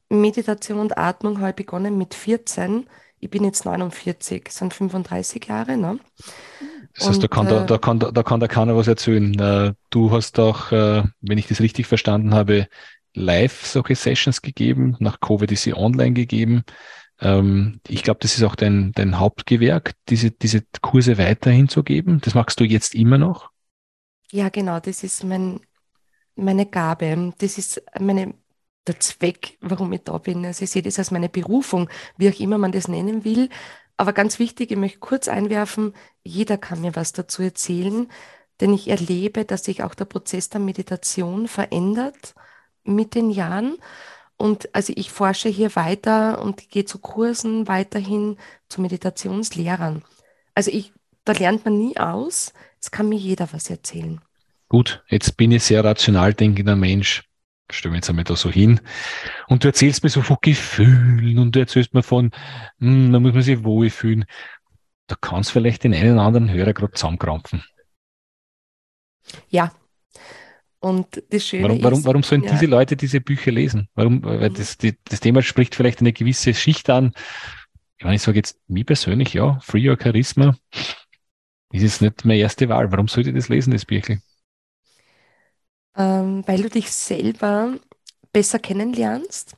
Meditation 0.10 0.80
und 0.80 0.98
Atmung 0.98 1.40
habe 1.40 1.52
ich 1.52 1.56
begonnen 1.56 1.98
mit 1.98 2.14
14. 2.14 2.88
Ich 3.20 3.30
bin 3.30 3.44
jetzt 3.44 3.66
49, 3.66 4.50
sind 4.50 4.74
35 4.74 5.46
Jahre. 5.46 5.78
Ne? 5.78 6.00
Das 6.98 7.10
heißt, 7.10 7.24
da 7.24 7.28
kann, 7.28 7.48
da, 7.48 7.64
äh, 7.64 7.66
da, 7.66 7.78
kann, 7.78 8.00
da 8.00 8.24
kann 8.24 8.40
da 8.40 8.48
keiner 8.48 8.76
was 8.76 8.88
erzählen. 8.88 9.38
Äh, 9.40 9.74
du 9.90 10.12
hast 10.12 10.40
auch, 10.40 10.72
äh, 10.72 11.04
wenn 11.22 11.38
ich 11.38 11.48
das 11.48 11.60
richtig 11.60 11.88
verstanden 11.88 12.34
habe, 12.34 12.68
live 13.14 13.66
solche 13.66 13.96
Sessions 13.96 14.42
gegeben. 14.42 14.96
Nach 15.00 15.20
Covid 15.20 15.52
ist 15.52 15.64
sie 15.64 15.74
online 15.74 16.14
gegeben. 16.14 16.64
Ähm, 17.20 17.80
ich 17.88 18.04
glaube, 18.04 18.20
das 18.22 18.38
ist 18.38 18.44
auch 18.44 18.56
dein, 18.56 18.92
dein 18.94 19.20
Hauptgewerk, 19.20 19.94
diese, 20.10 20.32
diese 20.32 20.64
Kurse 20.82 21.18
weiterhin 21.18 21.70
zu 21.70 21.84
geben. 21.84 22.20
Das 22.22 22.34
machst 22.34 22.60
du 22.60 22.64
jetzt 22.64 22.96
immer 22.96 23.18
noch? 23.18 23.50
Ja, 24.32 24.50
genau. 24.50 24.80
Das 24.80 25.04
ist 25.04 25.24
mein, 25.24 25.60
meine 26.36 26.66
Gabe. 26.66 27.34
Das 27.38 27.58
ist 27.58 27.82
meine, 28.00 28.34
der 28.88 29.00
Zweck, 29.00 29.58
warum 29.62 29.92
ich 29.94 30.02
da 30.04 30.18
bin. 30.18 30.46
Also 30.46 30.64
ich 30.64 30.72
sehe 30.72 30.82
das 30.82 31.00
als 31.00 31.12
meine 31.12 31.30
Berufung, 31.30 31.90
wie 32.18 32.30
auch 32.30 32.40
immer 32.40 32.58
man 32.58 32.72
das 32.72 32.88
nennen 32.88 33.24
will. 33.26 33.50
Aber 33.98 34.14
ganz 34.14 34.40
wichtig, 34.40 34.72
ich 34.72 34.78
möchte 34.78 35.00
kurz 35.00 35.28
einwerfen, 35.28 35.94
jeder 36.24 36.58
kann 36.58 36.82
mir 36.82 36.96
was 36.96 37.14
dazu 37.14 37.42
erzählen, 37.42 38.10
denn 38.60 38.74
ich 38.74 38.90
erlebe, 38.90 39.46
dass 39.46 39.66
sich 39.66 39.84
auch 39.84 39.96
der 39.96 40.06
Prozess 40.06 40.50
der 40.50 40.62
Meditation 40.62 41.48
verändert 41.48 42.36
mit 42.84 43.16
den 43.16 43.30
Jahren. 43.30 43.78
Und 44.38 44.74
also 44.76 44.92
ich 44.96 45.12
forsche 45.12 45.50
hier 45.50 45.76
weiter 45.76 46.42
und 46.42 46.70
gehe 46.70 46.86
zu 46.86 47.00
Kursen 47.00 47.68
weiterhin 47.68 48.38
zu 48.68 48.82
Meditationslehrern. 48.82 50.04
Also 50.54 50.72
ich, 50.72 50.92
da 51.24 51.34
lernt 51.34 51.64
man 51.66 51.78
nie 51.78 51.98
aus. 51.98 52.54
Es 52.82 52.92
kann 52.92 53.10
mir 53.10 53.18
jeder 53.18 53.48
was 53.52 53.70
erzählen. 53.70 54.22
Gut, 54.68 55.04
jetzt 55.08 55.38
bin 55.38 55.52
ich 55.52 55.64
sehr 55.64 55.84
rational 55.84 56.34
denkender 56.34 56.76
Mensch 56.76 57.24
stellen 57.72 57.94
wir 57.94 57.98
jetzt 57.98 58.10
einmal 58.10 58.24
da 58.24 58.36
so 58.36 58.52
hin. 58.52 58.80
Und 59.48 59.64
du 59.64 59.68
erzählst 59.68 60.04
mir 60.04 60.10
so 60.10 60.22
von 60.22 60.38
Gefühlen 60.42 61.40
und 61.40 61.56
du 61.56 61.60
erzählst 61.60 61.94
mir 61.94 62.04
von, 62.04 62.32
hm, 62.80 63.12
da 63.12 63.20
muss 63.20 63.34
man 63.34 63.42
sich 63.42 63.64
wohlfühlen. 63.64 64.26
Da 65.08 65.16
kannst 65.20 65.52
vielleicht 65.52 65.84
den 65.84 65.94
einen 65.94 66.14
oder 66.14 66.24
anderen 66.24 66.52
Hörer 66.52 66.74
gerade 66.74 66.94
zusammenkrampfen. 66.94 67.64
Ja. 69.50 69.72
Und 70.80 71.24
das 71.32 71.48
Schöne 71.48 71.64
warum, 71.64 71.84
warum, 71.84 72.06
warum 72.06 72.24
sollen 72.24 72.44
ja. 72.44 72.52
diese 72.52 72.68
Leute 72.68 72.96
diese 72.96 73.20
Bücher 73.20 73.52
lesen? 73.52 73.90
Warum? 73.96 74.24
Weil 74.24 74.52
das, 74.52 74.78
die, 74.78 74.96
das 75.06 75.20
Thema 75.20 75.42
spricht 75.42 75.74
vielleicht 75.74 76.00
eine 76.00 76.14
gewisse 76.14 76.54
Schicht 76.54 76.90
an. 76.90 77.14
Ich 77.98 78.04
meine, 78.04 78.18
ich 78.18 78.22
sage 78.22 78.38
jetzt, 78.38 78.60
mir 78.68 78.84
persönlich, 78.84 79.34
ja, 79.34 79.60
Free 79.62 79.90
Your 79.90 79.98
Charisma 80.02 80.56
ist 81.72 81.82
jetzt 81.82 82.02
nicht 82.02 82.26
meine 82.26 82.40
erste 82.40 82.70
Wahl. 82.70 82.92
Warum 82.92 83.08
sollte 83.08 83.30
ich 83.30 83.36
das 83.36 83.50
lesen, 83.50 83.72
das 83.72 83.86
Büchlein? 83.86 84.22
Ähm, 85.96 86.44
weil 86.46 86.62
du 86.62 86.70
dich 86.70 86.92
selber 86.92 87.76
besser 88.34 88.60
kennenlernst. 88.60 89.56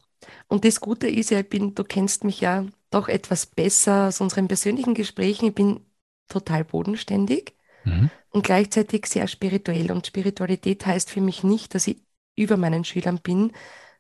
Und 0.48 0.66
das 0.66 0.80
Gute 0.80 1.08
ist 1.08 1.32
ja, 1.32 1.40
ich 1.40 1.50
bin, 1.50 1.76
du 1.76 1.84
kennst 1.84 2.24
mich 2.24 2.42
ja 2.42 2.66
doch 2.90 3.08
etwas 3.08 3.46
besser 3.46 4.08
aus 4.08 4.22
unseren 4.22 4.48
persönlichen 4.48 4.94
Gesprächen. 4.94 5.48
Ich 5.48 5.56
bin 5.56 5.82
total 6.28 6.64
bodenständig 6.64 7.56
mhm. 7.84 8.10
und 8.30 8.46
gleichzeitig 8.46 9.08
sehr 9.08 9.28
spirituell. 9.28 9.92
Und 9.92 10.08
Spiritualität 10.08 10.86
heißt 10.86 11.10
für 11.10 11.22
mich 11.22 11.44
nicht, 11.44 11.76
dass 11.76 11.88
ich 11.88 12.02
über 12.36 12.56
meinen 12.56 12.84
Schülern 12.84 13.20
bin, 13.20 13.52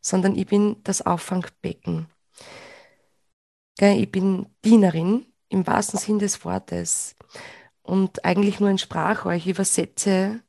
sondern 0.01 0.35
ich 0.35 0.47
bin 0.47 0.77
das 0.83 1.01
Auffangbecken. 1.01 2.07
Ich 3.79 4.11
bin 4.11 4.47
Dienerin 4.63 5.25
im 5.49 5.67
wahrsten 5.67 5.99
Sinn 5.99 6.19
des 6.19 6.43
Wortes 6.45 7.15
und 7.83 8.25
eigentlich 8.25 8.59
nur 8.59 8.69
ein 8.69 8.77
Sprachrohr. 8.77 9.33
Ich 9.33 9.47
übersetze 9.47 10.41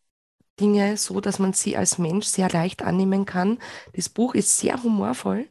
Dinge 0.61 0.97
so, 0.97 1.21
dass 1.21 1.39
man 1.39 1.53
sie 1.53 1.77
als 1.77 1.99
Mensch 1.99 2.27
sehr 2.27 2.51
leicht 2.51 2.83
annehmen 2.83 3.25
kann. 3.25 3.59
Das 3.95 4.09
Buch 4.09 4.35
ist 4.35 4.59
sehr 4.59 4.83
humorvoll 4.83 5.49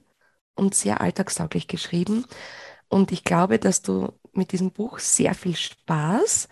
und 0.56 0.76
sehr 0.76 1.02
alltagstauglich 1.02 1.68
geschrieben. 1.68 2.26
Und 2.90 3.12
ich 3.12 3.24
glaube, 3.24 3.60
dass 3.60 3.82
du 3.82 4.14
mit 4.34 4.52
diesem 4.52 4.72
Buch 4.72 5.00
sehr 5.00 5.34
viel 5.34 5.56
Spaß, 5.56 6.48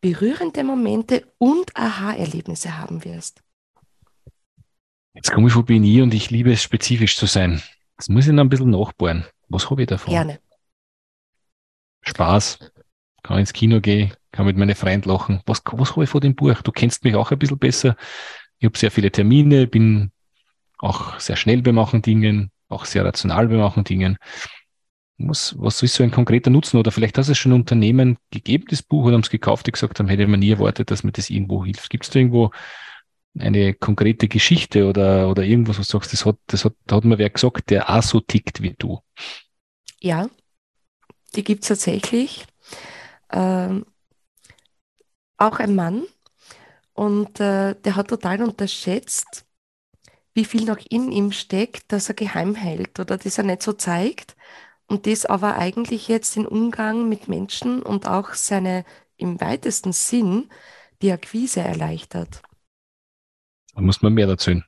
berührende 0.00 0.64
Momente 0.64 1.26
und 1.38 1.76
Aha-Erlebnisse 1.76 2.78
haben 2.78 3.04
wirst. 3.04 3.42
Jetzt 5.14 5.32
komme 5.32 5.48
ich 5.48 5.52
von 5.52 5.64
BNI 5.64 6.02
und 6.02 6.14
ich 6.14 6.30
liebe 6.30 6.52
es, 6.52 6.62
spezifisch 6.62 7.16
zu 7.16 7.26
sein. 7.26 7.62
Das 7.96 8.08
muss 8.08 8.26
ich 8.26 8.32
noch 8.32 8.44
ein 8.44 8.48
bisschen 8.48 8.70
nachbohren. 8.70 9.26
Was 9.48 9.68
habe 9.68 9.82
ich 9.82 9.88
davon? 9.88 10.12
Gerne. 10.12 10.40
Spaß. 12.02 12.58
Kann 13.22 13.38
ins 13.38 13.52
Kino 13.52 13.80
gehen, 13.80 14.14
kann 14.32 14.46
mit 14.46 14.56
meinen 14.56 14.74
Freunden 14.74 15.08
lachen. 15.08 15.40
Was, 15.46 15.62
was 15.72 15.92
habe 15.92 16.04
ich 16.04 16.10
von 16.10 16.20
dem 16.20 16.34
Buch? 16.34 16.62
Du 16.62 16.72
kennst 16.72 17.04
mich 17.04 17.14
auch 17.14 17.30
ein 17.30 17.38
bisschen 17.38 17.58
besser. 17.58 17.96
Ich 18.58 18.66
habe 18.66 18.78
sehr 18.78 18.90
viele 18.90 19.10
Termine, 19.10 19.66
bin 19.66 20.12
auch 20.78 21.18
sehr 21.18 21.36
schnell 21.36 21.62
beim 21.62 21.74
Machen 21.76 22.02
Dingen, 22.02 22.50
auch 22.68 22.84
sehr 22.84 23.04
rational 23.04 23.48
beim 23.48 23.58
Machen 23.58 23.84
Dingen. 23.84 24.18
Was, 25.18 25.54
was 25.58 25.82
ist 25.82 25.94
so 25.94 26.02
ein 26.02 26.10
konkreter 26.10 26.50
Nutzen? 26.50 26.78
Oder 26.78 26.92
vielleicht 26.92 27.18
hast 27.18 27.26
du 27.26 27.32
es 27.32 27.38
schon 27.38 27.52
Unternehmen 27.52 28.16
gegeben, 28.30 28.64
das 28.68 28.82
Buch, 28.82 29.04
oder 29.04 29.14
haben 29.14 29.22
es 29.22 29.30
gekauft, 29.30 29.66
die 29.66 29.72
gesagt 29.72 29.98
haben, 29.98 30.08
hätte 30.08 30.26
man 30.26 30.40
nie 30.40 30.50
erwartet, 30.50 30.90
dass 30.90 31.04
mir 31.04 31.12
das 31.12 31.28
irgendwo 31.28 31.64
hilft. 31.64 31.90
Gibt 31.90 32.04
es 32.04 32.10
da 32.10 32.20
irgendwo 32.20 32.50
eine 33.38 33.74
konkrete 33.74 34.28
Geschichte 34.28 34.86
oder, 34.86 35.28
oder 35.28 35.42
irgendwas, 35.42 35.78
was 35.78 35.88
du 35.88 35.92
sagst, 35.98 36.12
das 36.12 36.24
hat, 36.24 36.36
das 36.46 36.64
hat, 36.64 36.74
da 36.86 36.96
hat 36.96 37.04
mir 37.04 37.18
wer 37.18 37.30
gesagt, 37.30 37.70
der 37.70 37.90
auch 37.90 38.02
so 38.02 38.20
tickt 38.20 38.62
wie 38.62 38.74
du? 38.76 39.00
Ja, 40.00 40.28
die 41.36 41.44
gibt 41.44 41.62
es 41.62 41.68
tatsächlich. 41.68 42.46
Ähm, 43.30 43.84
auch 45.40 45.58
ein 45.58 45.74
Mann 45.74 46.04
und 46.92 47.40
äh, 47.40 47.74
der 47.74 47.96
hat 47.96 48.08
total 48.08 48.42
unterschätzt, 48.42 49.46
wie 50.34 50.44
viel 50.44 50.64
noch 50.64 50.78
in 50.88 51.10
ihm 51.10 51.32
steckt, 51.32 51.92
dass 51.92 52.08
er 52.08 52.14
geheim 52.14 52.54
hält 52.54 53.00
oder 53.00 53.16
das 53.16 53.38
er 53.38 53.44
nicht 53.44 53.62
so 53.62 53.72
zeigt. 53.72 54.36
Und 54.86 55.06
das 55.06 55.24
aber 55.24 55.56
eigentlich 55.56 56.08
jetzt 56.08 56.34
den 56.34 56.46
Umgang 56.46 57.08
mit 57.08 57.28
Menschen 57.28 57.80
und 57.82 58.08
auch 58.08 58.34
seine 58.34 58.84
im 59.16 59.40
weitesten 59.40 59.92
Sinn 59.92 60.50
die 61.00 61.12
Akquise 61.12 61.60
erleichtert. 61.60 62.42
Da 63.74 63.80
muss 63.80 64.02
man 64.02 64.14
mehr 64.14 64.28
erzählen. 64.28 64.64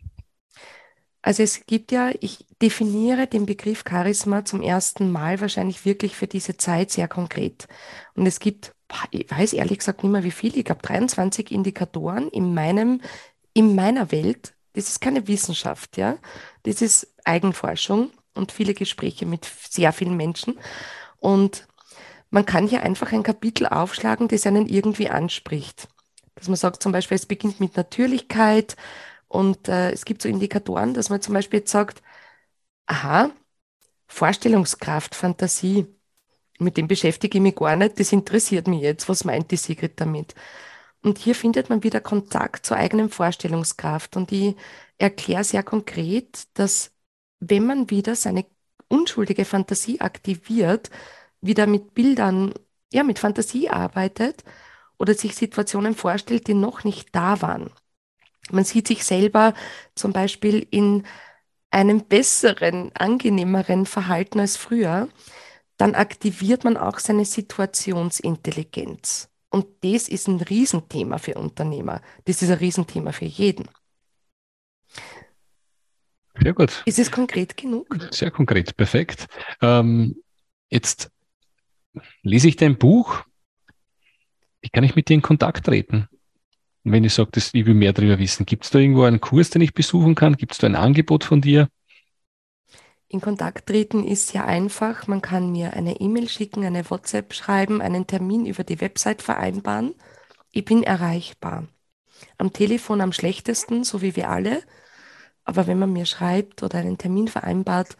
Also 1.22 1.42
es 1.42 1.66
gibt 1.66 1.92
ja, 1.92 2.10
ich 2.20 2.46
definiere 2.60 3.26
den 3.26 3.46
Begriff 3.46 3.84
Charisma 3.88 4.44
zum 4.44 4.60
ersten 4.60 5.10
Mal 5.10 5.40
wahrscheinlich 5.40 5.84
wirklich 5.84 6.16
für 6.16 6.26
diese 6.26 6.56
Zeit 6.56 6.90
sehr 6.90 7.08
konkret. 7.08 7.68
Und 8.14 8.26
es 8.26 8.40
gibt, 8.40 8.74
ich 9.10 9.30
weiß 9.30 9.52
ehrlich 9.54 9.78
gesagt 9.78 10.02
nicht 10.02 10.12
mehr 10.12 10.24
wie 10.24 10.30
viel, 10.30 10.56
ich 10.56 10.64
glaube 10.64 10.82
23 10.82 11.50
Indikatoren 11.50 12.28
in 12.28 12.54
meinem, 12.54 13.00
in 13.54 13.74
meiner 13.74 14.12
Welt. 14.12 14.54
Das 14.74 14.88
ist 14.88 15.00
keine 15.00 15.26
Wissenschaft, 15.28 15.96
ja. 15.96 16.18
Das 16.62 16.82
ist 16.82 17.14
Eigenforschung 17.24 18.10
und 18.34 18.52
viele 18.52 18.74
Gespräche 18.74 19.26
mit 19.26 19.44
sehr 19.44 19.92
vielen 19.92 20.16
Menschen. 20.16 20.58
Und 21.18 21.66
man 22.30 22.46
kann 22.46 22.66
hier 22.66 22.82
einfach 22.82 23.12
ein 23.12 23.22
Kapitel 23.22 23.66
aufschlagen, 23.66 24.28
das 24.28 24.46
einen 24.46 24.66
irgendwie 24.68 25.10
anspricht. 25.10 25.88
Dass 26.34 26.48
man 26.48 26.56
sagt 26.56 26.82
zum 26.82 26.92
Beispiel, 26.92 27.16
es 27.16 27.26
beginnt 27.26 27.60
mit 27.60 27.76
Natürlichkeit, 27.76 28.76
und 29.32 29.68
äh, 29.68 29.92
es 29.92 30.04
gibt 30.04 30.22
so 30.22 30.28
Indikatoren, 30.28 30.92
dass 30.94 31.08
man 31.08 31.22
zum 31.22 31.34
Beispiel 31.34 31.60
jetzt 31.60 31.72
sagt, 31.72 32.02
aha, 32.86 33.30
Vorstellungskraft, 34.08 35.14
Fantasie, 35.14 35.86
mit 36.62 36.76
dem 36.76 36.88
beschäftige 36.88 37.38
ich 37.38 37.42
mich 37.42 37.56
gar 37.56 37.76
nicht, 37.76 37.98
das 38.00 38.12
interessiert 38.12 38.68
mich 38.68 38.82
jetzt, 38.82 39.08
was 39.08 39.24
meint 39.24 39.50
die 39.50 39.56
Sigrid 39.56 40.00
damit? 40.00 40.34
Und 41.02 41.18
hier 41.18 41.34
findet 41.34 41.68
man 41.68 41.82
wieder 41.82 42.00
Kontakt 42.00 42.66
zur 42.66 42.76
eigenen 42.76 43.10
Vorstellungskraft. 43.10 44.16
Und 44.16 44.32
ich 44.32 44.56
erkläre 44.98 45.44
sehr 45.44 45.62
konkret, 45.62 46.44
dass 46.54 46.92
wenn 47.40 47.66
man 47.66 47.90
wieder 47.90 48.14
seine 48.16 48.46
unschuldige 48.88 49.44
Fantasie 49.44 50.00
aktiviert, 50.00 50.90
wieder 51.40 51.66
mit 51.66 51.94
Bildern, 51.94 52.54
ja, 52.92 53.02
mit 53.02 53.18
Fantasie 53.18 53.68
arbeitet 53.68 54.44
oder 54.98 55.14
sich 55.14 55.34
Situationen 55.34 55.94
vorstellt, 55.94 56.46
die 56.46 56.54
noch 56.54 56.84
nicht 56.84 57.14
da 57.14 57.42
waren, 57.42 57.70
man 58.50 58.64
sieht 58.64 58.88
sich 58.88 59.04
selber 59.04 59.54
zum 59.94 60.12
Beispiel 60.12 60.66
in 60.70 61.04
einem 61.70 62.04
besseren, 62.04 62.92
angenehmeren 62.94 63.86
Verhalten 63.86 64.40
als 64.40 64.56
früher, 64.56 65.08
dann 65.82 65.96
aktiviert 65.96 66.62
man 66.62 66.76
auch 66.76 67.00
seine 67.00 67.24
Situationsintelligenz. 67.24 69.28
Und 69.50 69.66
das 69.80 70.06
ist 70.06 70.28
ein 70.28 70.40
Riesenthema 70.40 71.18
für 71.18 71.34
Unternehmer. 71.34 72.00
Das 72.24 72.40
ist 72.40 72.50
ein 72.50 72.58
Riesenthema 72.58 73.10
für 73.10 73.24
jeden. 73.24 73.66
Sehr 76.40 76.52
gut. 76.52 76.84
Ist 76.86 77.00
es 77.00 77.10
konkret 77.10 77.56
genug? 77.56 77.96
Sehr 78.12 78.30
konkret, 78.30 78.76
perfekt. 78.76 79.26
Ähm, 79.60 80.22
jetzt 80.70 81.10
lese 82.22 82.46
ich 82.46 82.54
dein 82.54 82.78
Buch. 82.78 83.24
Wie 84.60 84.68
kann 84.68 84.84
ich 84.84 84.94
mit 84.94 85.08
dir 85.08 85.14
in 85.14 85.22
Kontakt 85.22 85.66
treten? 85.66 86.08
wenn 86.84 87.02
ich 87.02 87.14
sage, 87.14 87.30
ich 87.34 87.66
will 87.66 87.74
mehr 87.74 87.92
darüber 87.92 88.20
wissen, 88.20 88.46
gibt 88.46 88.64
es 88.64 88.70
da 88.70 88.78
irgendwo 88.78 89.02
einen 89.02 89.20
Kurs, 89.20 89.50
den 89.50 89.62
ich 89.62 89.74
besuchen 89.74 90.14
kann? 90.14 90.36
Gibt 90.36 90.52
es 90.52 90.58
da 90.58 90.68
ein 90.68 90.76
Angebot 90.76 91.24
von 91.24 91.40
dir? 91.40 91.68
In 93.12 93.20
Kontakt 93.20 93.66
treten 93.66 94.04
ist 94.04 94.28
sehr 94.28 94.46
einfach. 94.46 95.06
Man 95.06 95.20
kann 95.20 95.52
mir 95.52 95.74
eine 95.74 96.00
E-Mail 96.00 96.30
schicken, 96.30 96.64
eine 96.64 96.88
WhatsApp 96.88 97.34
schreiben, 97.34 97.82
einen 97.82 98.06
Termin 98.06 98.46
über 98.46 98.64
die 98.64 98.80
Website 98.80 99.20
vereinbaren. 99.20 99.94
Ich 100.50 100.64
bin 100.64 100.82
erreichbar. 100.82 101.68
Am 102.38 102.54
Telefon 102.54 103.02
am 103.02 103.12
schlechtesten, 103.12 103.84
so 103.84 104.00
wie 104.00 104.16
wir 104.16 104.30
alle. 104.30 104.62
Aber 105.44 105.66
wenn 105.66 105.78
man 105.78 105.92
mir 105.92 106.06
schreibt 106.06 106.62
oder 106.62 106.78
einen 106.78 106.96
Termin 106.96 107.28
vereinbart, 107.28 107.98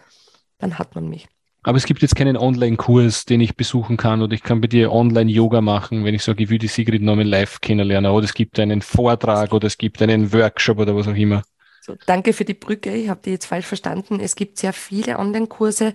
dann 0.57 0.78
hat 0.78 0.95
man 0.95 1.11
mich. 1.11 1.28
Aber 1.62 1.76
es 1.76 1.85
gibt 1.85 2.00
jetzt 2.00 2.16
keinen 2.16 2.38
Online-Kurs, 2.38 3.26
den 3.26 3.42
ich 3.42 3.54
besuchen 3.54 3.99
kann 3.99 4.23
oder 4.23 4.33
ich 4.33 4.42
kann 4.42 4.62
bei 4.62 4.66
dir 4.66 4.92
Online-Yoga 4.92 5.61
machen, 5.61 6.07
wenn 6.07 6.14
ich 6.14 6.25
sage, 6.25 6.42
ich 6.42 6.49
will 6.49 6.59
die 6.59 6.69
Sigrid 6.69 7.02
nochmal 7.02 7.28
live 7.28 7.61
kennenlernen 7.61 8.11
oder 8.11 8.25
es 8.25 8.33
gibt 8.33 8.59
einen 8.59 8.81
Vortrag 8.81 9.52
oder 9.52 9.66
es 9.66 9.76
gibt 9.76 10.00
einen 10.00 10.33
Workshop 10.33 10.78
oder 10.78 10.97
was 10.97 11.07
auch 11.07 11.14
immer. 11.14 11.42
So, 11.85 11.97
danke 12.07 12.33
für 12.33 12.45
die 12.45 12.55
Brücke. 12.55 12.95
Ich 12.95 13.09
habe 13.09 13.21
die 13.25 13.31
jetzt 13.31 13.47
falsch 13.47 13.67
verstanden. 13.67 14.21
Es 14.21 14.37
gibt 14.37 14.57
sehr 14.57 14.73
viele 14.73 15.19
Online-Kurse. 15.19 15.95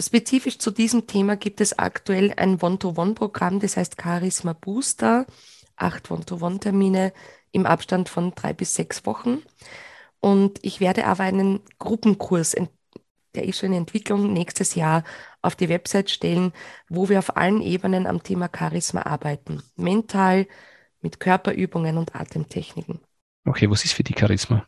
Spezifisch 0.00 0.58
zu 0.58 0.70
diesem 0.70 1.08
Thema 1.08 1.36
gibt 1.36 1.60
es 1.60 1.78
aktuell 1.78 2.32
ein 2.36 2.60
One-to-One-Programm, 2.60 3.58
das 3.58 3.76
heißt 3.76 4.00
Charisma 4.00 4.52
Booster. 4.52 5.26
Acht 5.76 6.12
One-to-One-Termine 6.12 7.12
im 7.50 7.66
Abstand 7.66 8.08
von 8.08 8.36
drei 8.36 8.52
bis 8.52 8.76
sechs 8.76 9.04
Wochen. 9.04 9.42
Und 10.20 10.60
ich 10.62 10.78
werde 10.78 11.06
aber 11.06 11.24
einen 11.24 11.60
Gruppenkurs 11.80 12.54
der 13.34 13.44
ist 13.44 13.58
schon 13.58 13.72
in 13.72 13.78
Entwicklung, 13.78 14.32
nächstes 14.32 14.76
Jahr 14.76 15.02
auf 15.42 15.56
die 15.56 15.68
Website 15.68 16.08
stellen, 16.08 16.52
wo 16.88 17.08
wir 17.08 17.18
auf 17.18 17.36
allen 17.36 17.60
Ebenen 17.60 18.06
am 18.06 18.22
Thema 18.22 18.48
Charisma 18.54 19.02
arbeiten. 19.02 19.60
Mental, 19.74 20.46
mit 21.00 21.18
Körperübungen 21.18 21.98
und 21.98 22.14
Atemtechniken. 22.14 23.00
Okay, 23.44 23.68
was 23.68 23.84
ist 23.84 23.92
für 23.92 24.04
die 24.04 24.14
Charisma? 24.16 24.66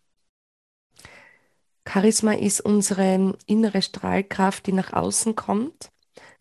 Charisma 1.89 2.33
ist 2.33 2.61
unsere 2.61 3.37
innere 3.47 3.83
Strahlkraft, 3.83 4.67
die 4.67 4.73
nach 4.73 4.93
außen 4.93 5.37
kommt. 5.37 5.91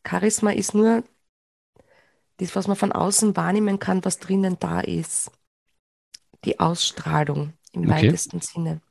Charisma 0.08 0.52
ist 0.52 0.74
nur 0.74 1.04
das, 2.38 2.56
was 2.56 2.68
man 2.68 2.76
von 2.76 2.92
außen 2.92 3.36
wahrnehmen 3.36 3.80
kann, 3.80 4.04
was 4.04 4.20
drinnen 4.20 4.58
da 4.60 4.82
ist. 4.82 5.32
Die 6.44 6.60
Ausstrahlung 6.60 7.54
im 7.72 7.90
okay. 7.90 8.08
weitesten 8.08 8.42
Sinne. 8.42 8.82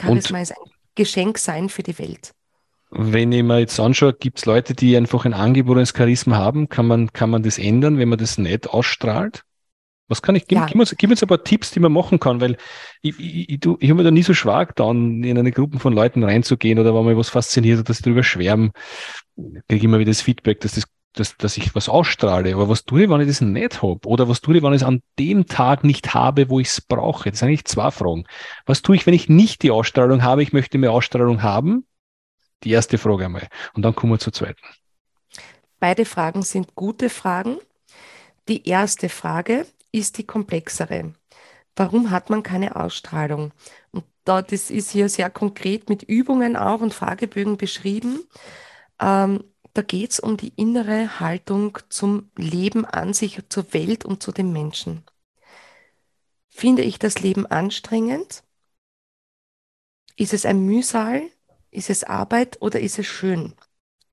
Charisma 0.00 0.38
und 0.38 0.42
ist 0.42 0.52
ein 0.52 0.70
Geschenk 0.94 1.38
sein 1.38 1.68
für 1.68 1.82
die 1.82 1.98
Welt 1.98 2.34
wenn 2.92 3.32
ich 3.32 3.42
mir 3.42 3.58
jetzt 3.58 3.80
anschaue, 3.80 4.12
gibt 4.12 4.38
es 4.38 4.44
Leute, 4.44 4.74
die 4.74 4.96
einfach 4.96 5.24
ein 5.24 5.32
angeborenes 5.32 5.94
Charisma 5.96 6.36
haben, 6.36 6.68
kann 6.68 6.86
man, 6.86 7.12
kann 7.12 7.30
man 7.30 7.42
das 7.42 7.58
ändern, 7.58 7.98
wenn 7.98 8.10
man 8.10 8.18
das 8.18 8.36
nicht 8.36 8.68
ausstrahlt? 8.68 9.44
Was 10.12 10.20
kann 10.22 10.36
ich, 10.36 10.46
gib, 10.46 10.58
ja. 10.58 10.66
gib, 10.66 10.78
uns, 10.78 10.94
gib 10.96 11.10
uns 11.10 11.22
ein 11.22 11.28
paar 11.28 11.42
Tipps, 11.42 11.70
die 11.70 11.80
man 11.80 11.90
machen 11.90 12.20
kann, 12.20 12.42
weil 12.42 12.58
ich, 13.00 13.18
ich, 13.18 13.48
ich, 13.48 13.60
ich 13.64 13.88
habe 13.88 13.94
mir 13.94 14.04
da 14.04 14.10
nie 14.10 14.22
so 14.22 14.34
schwer 14.34 14.66
getan, 14.66 15.24
in 15.24 15.38
eine 15.38 15.52
Gruppe 15.52 15.78
von 15.78 15.94
Leuten 15.94 16.22
reinzugehen 16.22 16.78
oder 16.78 16.94
wenn 16.94 17.06
mir 17.06 17.16
was 17.16 17.30
fasziniert, 17.30 17.88
dass 17.88 17.96
sie 17.96 18.02
darüber 18.02 18.22
schwärmen, 18.22 18.72
kriege 19.36 19.76
ich 19.76 19.84
immer 19.84 19.98
wieder 19.98 20.10
das 20.10 20.20
Feedback, 20.20 20.60
dass 20.60 20.74
das 20.74 20.84
dass, 21.14 21.36
dass 21.36 21.56
ich 21.56 21.74
was 21.74 21.88
ausstrahle. 21.88 22.54
Aber 22.54 22.68
was 22.68 22.84
tue 22.84 23.04
ich, 23.04 23.10
wenn 23.10 23.20
ich 23.20 23.28
das 23.28 23.40
nicht 23.40 23.82
habe? 23.82 24.06
Oder 24.06 24.28
was 24.28 24.40
tue 24.40 24.56
ich, 24.56 24.62
wenn 24.62 24.72
ich 24.72 24.82
es 24.82 24.86
an 24.86 25.02
dem 25.18 25.46
Tag 25.46 25.84
nicht 25.84 26.14
habe, 26.14 26.48
wo 26.48 26.60
ich 26.60 26.68
es 26.68 26.80
brauche? 26.80 27.30
Das 27.30 27.40
sind 27.40 27.48
eigentlich 27.48 27.66
zwei 27.66 27.90
Fragen. 27.90 28.24
Was 28.66 28.82
tue 28.82 28.96
ich, 28.96 29.06
wenn 29.06 29.14
ich 29.14 29.28
nicht 29.28 29.62
die 29.62 29.70
Ausstrahlung 29.70 30.22
habe? 30.22 30.42
Ich 30.42 30.52
möchte 30.52 30.78
mehr 30.78 30.92
Ausstrahlung 30.92 31.42
haben. 31.42 31.86
Die 32.64 32.70
erste 32.70 32.96
Frage 32.96 33.26
einmal. 33.26 33.48
Und 33.74 33.82
dann 33.82 33.94
kommen 33.94 34.12
wir 34.12 34.18
zur 34.18 34.32
zweiten. 34.32 34.62
Beide 35.80 36.04
Fragen 36.04 36.42
sind 36.42 36.74
gute 36.74 37.10
Fragen. 37.10 37.58
Die 38.48 38.68
erste 38.68 39.08
Frage 39.08 39.66
ist 39.92 40.18
die 40.18 40.26
komplexere. 40.26 41.12
Warum 41.76 42.10
hat 42.10 42.30
man 42.30 42.42
keine 42.42 42.76
Ausstrahlung? 42.76 43.52
Und 43.92 44.04
da, 44.24 44.42
das 44.42 44.70
ist 44.70 44.90
hier 44.90 45.08
sehr 45.08 45.30
konkret 45.30 45.88
mit 45.88 46.02
Übungen 46.02 46.56
auch 46.56 46.80
und 46.80 46.94
Fragebögen 46.94 47.56
beschrieben. 47.56 48.24
Ähm, 49.00 49.44
da 49.74 49.82
geht 49.82 50.12
es 50.12 50.20
um 50.20 50.36
die 50.36 50.52
innere 50.56 51.20
Haltung 51.20 51.78
zum 51.88 52.30
Leben 52.36 52.84
an 52.84 53.14
sich, 53.14 53.40
zur 53.48 53.72
Welt 53.72 54.04
und 54.04 54.22
zu 54.22 54.32
den 54.32 54.52
Menschen. 54.52 55.04
Finde 56.50 56.82
ich 56.82 56.98
das 56.98 57.20
Leben 57.20 57.46
anstrengend? 57.46 58.44
Ist 60.16 60.34
es 60.34 60.44
ein 60.44 60.66
Mühsal? 60.66 61.22
Ist 61.70 61.88
es 61.88 62.04
Arbeit 62.04 62.60
oder 62.60 62.80
ist 62.80 62.98
es 62.98 63.06
schön? 63.06 63.54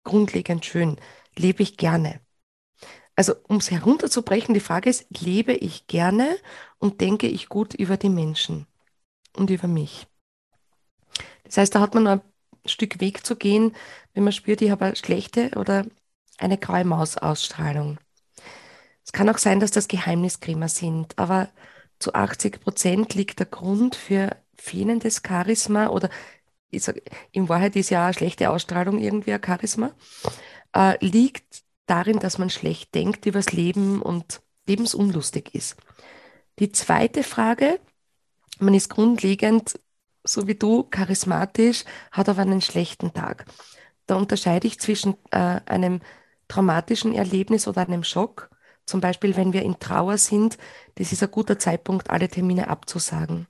Grundlegend 0.03 0.65
schön. 0.65 0.98
Lebe 1.36 1.62
ich 1.62 1.75
gerne? 1.77 2.21
Also 3.19 3.35
um 3.49 3.57
es 3.57 3.69
herunterzubrechen, 3.69 4.53
die 4.53 4.61
Frage 4.61 4.89
ist, 4.89 5.05
lebe 5.09 5.51
ich 5.51 5.88
gerne 5.88 6.38
und 6.77 7.01
denke 7.01 7.27
ich 7.27 7.49
gut 7.49 7.73
über 7.73 7.97
die 7.97 8.07
Menschen 8.07 8.65
und 9.35 9.49
über 9.49 9.67
mich? 9.67 10.07
Das 11.43 11.57
heißt, 11.57 11.75
da 11.75 11.81
hat 11.81 11.93
man 11.95 12.03
noch 12.03 12.11
ein 12.11 12.21
Stück 12.63 13.01
Weg 13.01 13.25
zu 13.25 13.35
gehen, 13.35 13.75
wenn 14.13 14.23
man 14.23 14.31
spürt, 14.31 14.61
ich 14.61 14.71
habe 14.71 14.85
eine 14.85 14.95
schlechte 14.95 15.51
oder 15.57 15.85
eine 16.38 16.57
graue 16.57 16.85
Maus-Ausstrahlung. 16.85 17.99
Es 19.03 19.11
kann 19.11 19.27
auch 19.27 19.38
sein, 19.38 19.59
dass 19.59 19.71
das 19.71 19.89
Geheimniskrämer 19.89 20.69
sind, 20.69 21.19
aber 21.19 21.49
zu 21.99 22.13
80 22.13 22.61
Prozent 22.61 23.15
liegt 23.15 23.39
der 23.39 23.47
Grund 23.47 23.95
für 23.95 24.29
fehlendes 24.55 25.23
Charisma 25.27 25.88
oder 25.88 26.09
ich 26.69 26.83
sag, 26.83 27.01
in 27.33 27.49
Wahrheit 27.49 27.75
ist 27.75 27.89
ja 27.89 28.05
eine 28.05 28.13
schlechte 28.13 28.49
Ausstrahlung 28.49 28.97
irgendwie 28.97 29.33
ein 29.33 29.43
Charisma, 29.43 29.91
äh, 30.73 31.05
liegt 31.05 31.67
darin, 31.89 32.19
dass 32.19 32.38
man 32.38 32.50
schlecht 32.50 32.93
denkt 32.96 33.25
übers 33.25 33.51
Leben 33.51 34.01
und 34.01 34.41
lebensunlustig 34.67 35.55
ist. 35.55 35.77
Die 36.60 36.72
zweite 36.72 37.24
Frage, 37.24 37.79
man 38.60 38.74
ist 38.74 38.89
grundlegend, 38.89 39.79
so 40.24 40.48
wie 40.48 40.55
du, 40.55 40.84
charismatisch, 40.84 41.86
hat 42.12 42.29
aber 42.29 42.41
einen 42.41 42.62
schlechten 42.62 43.13
Tag. 43.13 43.46
Da 44.05 44.15
unterscheide 44.15 44.67
ich 44.67 44.79
zwischen 44.79 45.15
äh, 45.31 45.62
einem 45.65 46.01
traumatischen 46.48 47.13
Erlebnis 47.13 47.67
oder 47.67 47.81
einem 47.81 48.03
Schock. 48.03 48.50
Zum 48.86 49.01
Beispiel, 49.01 49.36
wenn 49.38 49.53
wir 49.53 49.62
in 49.63 49.79
Trauer 49.79 50.17
sind, 50.17 50.58
das 50.96 51.12
ist 51.12 51.24
ein 51.24 51.31
guter 51.31 51.60
Zeitpunkt, 51.60 52.10
alle 52.10 52.27
Termine 52.27 52.67
abzusagen. 52.67 53.48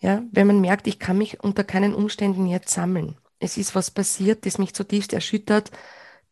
Ja, 0.00 0.22
wenn 0.32 0.46
man 0.46 0.60
merkt, 0.60 0.86
ich 0.86 0.98
kann 0.98 1.18
mich 1.18 1.42
unter 1.42 1.64
keinen 1.64 1.94
Umständen 1.94 2.46
jetzt 2.46 2.70
sammeln. 2.70 3.16
Es 3.38 3.56
ist 3.56 3.74
was 3.74 3.90
passiert, 3.90 4.46
das 4.46 4.58
mich 4.58 4.74
zutiefst 4.74 5.12
erschüttert, 5.12 5.70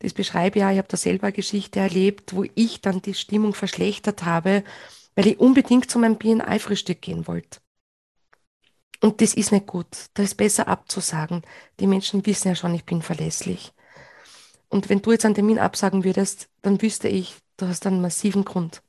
das 0.03 0.13
beschreibe 0.13 0.59
ich 0.59 0.63
ja, 0.63 0.73
ich 0.73 0.79
habe 0.79 0.89
da 0.89 0.97
selber 0.97 1.29
eine 1.29 1.33
Geschichte 1.33 1.79
erlebt, 1.79 2.35
wo 2.35 2.45
ich 2.57 2.81
dann 2.81 3.03
die 3.03 3.15
Stimmung 3.15 3.55
verschlechtert 3.55 4.25
habe, 4.25 4.65
weil 5.15 5.29
ich 5.29 5.39
unbedingt 5.39 5.89
zu 5.89 6.01
meinem 6.01 6.17
BNI-Frühstück 6.17 7.01
gehen 7.01 7.29
wollte. 7.29 7.61
Und 9.01 9.21
das 9.21 9.35
ist 9.35 9.53
nicht 9.53 9.67
gut. 9.67 9.87
Da 10.15 10.23
ist 10.25 10.37
besser 10.37 10.67
abzusagen. 10.67 11.43
Die 11.79 11.87
Menschen 11.87 12.27
wissen 12.27 12.49
ja 12.49 12.55
schon, 12.55 12.75
ich 12.75 12.85
bin 12.85 13.03
verlässlich. 13.03 13.73
Und 14.69 14.89
wenn 14.89 15.03
du 15.03 15.13
jetzt 15.13 15.25
einen 15.25 15.35
Termin 15.35 15.59
absagen 15.59 16.03
würdest, 16.03 16.49
dann 16.63 16.83
wüsste 16.83 17.09
ich, 17.09 17.37
du 17.57 17.69
hast 17.69 17.87
einen 17.87 18.01
massiven 18.01 18.45
Grund. 18.45 18.83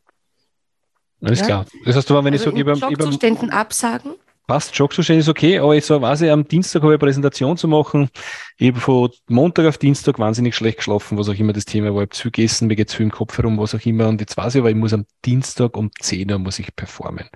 Alles 1.22 1.40
ja? 1.42 1.46
klar. 1.46 1.66
Das 1.86 1.96
heißt, 1.96 2.10
wenn 2.10 2.26
also 2.26 2.36
ich 2.36 2.42
so 2.42 2.52
über, 2.52 2.74
über 2.90 3.54
absagen, 3.54 4.14
passt, 4.48 4.76
Jogzustand 4.78 5.20
ist 5.20 5.30
okay, 5.30 5.60
aber 5.60 5.76
ich 5.76 5.86
so 5.86 6.02
weiß 6.02 6.22
ich, 6.22 6.32
am 6.32 6.48
Dienstag 6.48 6.82
habe 6.82 6.94
ich 6.94 7.00
eine 7.00 7.06
Präsentation 7.08 7.58
zu 7.58 7.68
machen. 7.68 8.10
Ich 8.58 8.70
habe 8.70 8.80
von 8.80 9.10
Montag 9.28 9.66
auf 9.66 9.78
Dienstag 9.78 10.20
wahnsinnig 10.20 10.56
schlecht 10.56 10.78
geschlafen, 10.78 11.18
was 11.18 11.30
auch 11.30 11.34
immer 11.34 11.54
das 11.54 11.66
Thema 11.66 11.88
war. 11.94 12.04
Ich 12.04 12.08
habe 12.08 12.10
zu 12.10 12.32
gegessen, 12.32 12.68
mir 12.68 12.76
geht 12.76 12.90
zu 12.90 13.04
im 13.04 13.12
Kopf 13.12 13.38
herum, 13.38 13.58
was 13.58 13.76
auch 13.76 13.86
immer. 13.86 14.08
Und 14.08 14.22
jetzt 14.22 14.38
weiß 14.38 14.56
ich 14.56 14.60
aber, 14.60 14.70
ich 14.70 14.76
muss 14.76 14.94
am 14.94 15.06
Dienstag 15.26 15.78
um 15.78 15.92
10 16.00 16.32
Uhr 16.32 16.40
muss 16.40 16.60
ich 16.60 16.76
performen. 16.76 17.30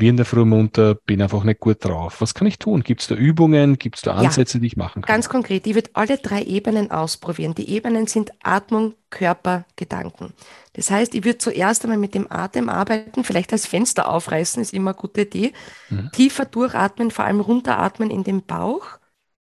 Wie 0.00 0.08
in 0.08 0.16
der 0.16 0.24
Früh 0.24 0.46
munter, 0.46 0.94
bin 0.94 1.20
einfach 1.20 1.44
nicht 1.44 1.60
gut 1.60 1.84
drauf. 1.84 2.22
Was 2.22 2.32
kann 2.32 2.46
ich 2.46 2.58
tun? 2.58 2.82
Gibt 2.82 3.02
es 3.02 3.08
da 3.08 3.14
Übungen? 3.14 3.78
Gibt 3.78 3.96
es 3.96 4.02
da 4.02 4.14
Ansätze, 4.14 4.56
ja, 4.56 4.60
die 4.62 4.68
ich 4.68 4.76
machen 4.78 5.02
kann? 5.02 5.14
Ganz 5.14 5.28
konkret, 5.28 5.66
ich 5.66 5.74
würde 5.74 5.90
alle 5.92 6.16
drei 6.16 6.42
Ebenen 6.42 6.90
ausprobieren. 6.90 7.54
Die 7.54 7.68
Ebenen 7.68 8.06
sind 8.06 8.32
Atmung, 8.42 8.94
Körper, 9.10 9.66
Gedanken. 9.76 10.32
Das 10.72 10.90
heißt, 10.90 11.14
ich 11.14 11.24
würde 11.24 11.36
zuerst 11.36 11.84
einmal 11.84 11.98
mit 11.98 12.14
dem 12.14 12.32
Atem 12.32 12.70
arbeiten, 12.70 13.24
vielleicht 13.24 13.52
das 13.52 13.66
Fenster 13.66 14.08
aufreißen, 14.08 14.62
ist 14.62 14.72
immer 14.72 14.92
eine 14.92 14.98
gute 14.98 15.20
Idee. 15.20 15.52
Mhm. 15.90 16.10
Tiefer 16.12 16.46
durchatmen, 16.46 17.10
vor 17.10 17.26
allem 17.26 17.40
runteratmen 17.40 18.10
in 18.10 18.24
den 18.24 18.42
Bauch, 18.42 18.86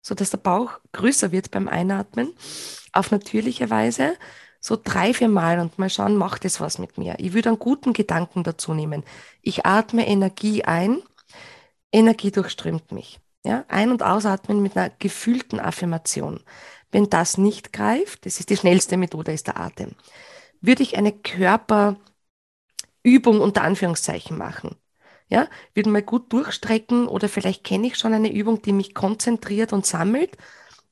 sodass 0.02 0.32
der 0.32 0.39
Bauch 0.39 0.80
größer 0.91 1.32
wird 1.32 1.52
beim 1.52 1.67
Einatmen, 1.67 2.34
auf 2.93 3.12
natürliche 3.12 3.70
Weise. 3.70 4.15
So 4.68 4.78
drei, 4.82 5.14
vier 5.14 5.30
Mal 5.30 5.60
und 5.60 5.80
mal 5.80 5.90
schauen, 5.90 6.18
macht 6.18 6.44
es 6.44 6.60
was 6.60 6.78
mit 6.78 6.98
mir. 6.98 7.16
Ich 7.20 7.34
würde 7.34 7.50
einen 7.50 7.60
guten 7.60 7.94
Gedanken 7.94 8.44
dazu 8.44 8.74
nehmen. 8.74 9.04
Ich 9.42 9.66
atme 9.66 10.06
Energie 10.08 10.66
ein, 10.66 11.02
Energie 11.92 12.32
durchströmt 12.32 12.92
mich. 12.92 13.20
Ja, 13.46 13.64
ein- 13.70 13.92
und 13.92 14.04
ausatmen 14.04 14.62
mit 14.62 14.76
einer 14.76 14.90
gefühlten 15.00 15.62
Affirmation. 15.62 16.42
Wenn 16.92 17.10
das 17.10 17.38
nicht 17.38 17.72
greift, 17.72 18.26
das 18.26 18.40
ist 18.40 18.50
die 18.50 18.58
schnellste 18.58 18.98
Methode, 18.98 19.32
ist 19.32 19.48
der 19.48 19.58
Atem 19.58 19.96
würde 20.62 20.84
ich 20.84 20.98
eine 20.98 21.12
Körperübung 21.12 21.98
unter 23.40 23.64
Anführungszeichen 23.64 24.38
machen. 24.38 24.76
Ja, 25.30 25.48
würde 25.74 25.90
mal 25.90 26.02
gut 26.02 26.32
durchstrecken 26.32 27.08
oder 27.08 27.28
vielleicht 27.28 27.64
kenne 27.64 27.88
ich 27.88 27.98
schon 27.98 28.14
eine 28.14 28.32
Übung, 28.32 28.62
die 28.62 28.72
mich 28.72 28.94
konzentriert 28.94 29.74
und 29.74 29.86
sammelt. 29.86 30.38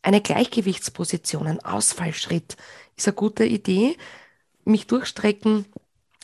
Eine 0.02 0.22
Gleichgewichtsposition, 0.22 1.48
ein 1.48 1.64
Ausfallschritt 1.64 2.58
ist 2.96 3.08
eine 3.08 3.16
gute 3.16 3.46
Idee. 3.46 3.98
Mich 4.64 4.88
durchstrecken 4.88 5.66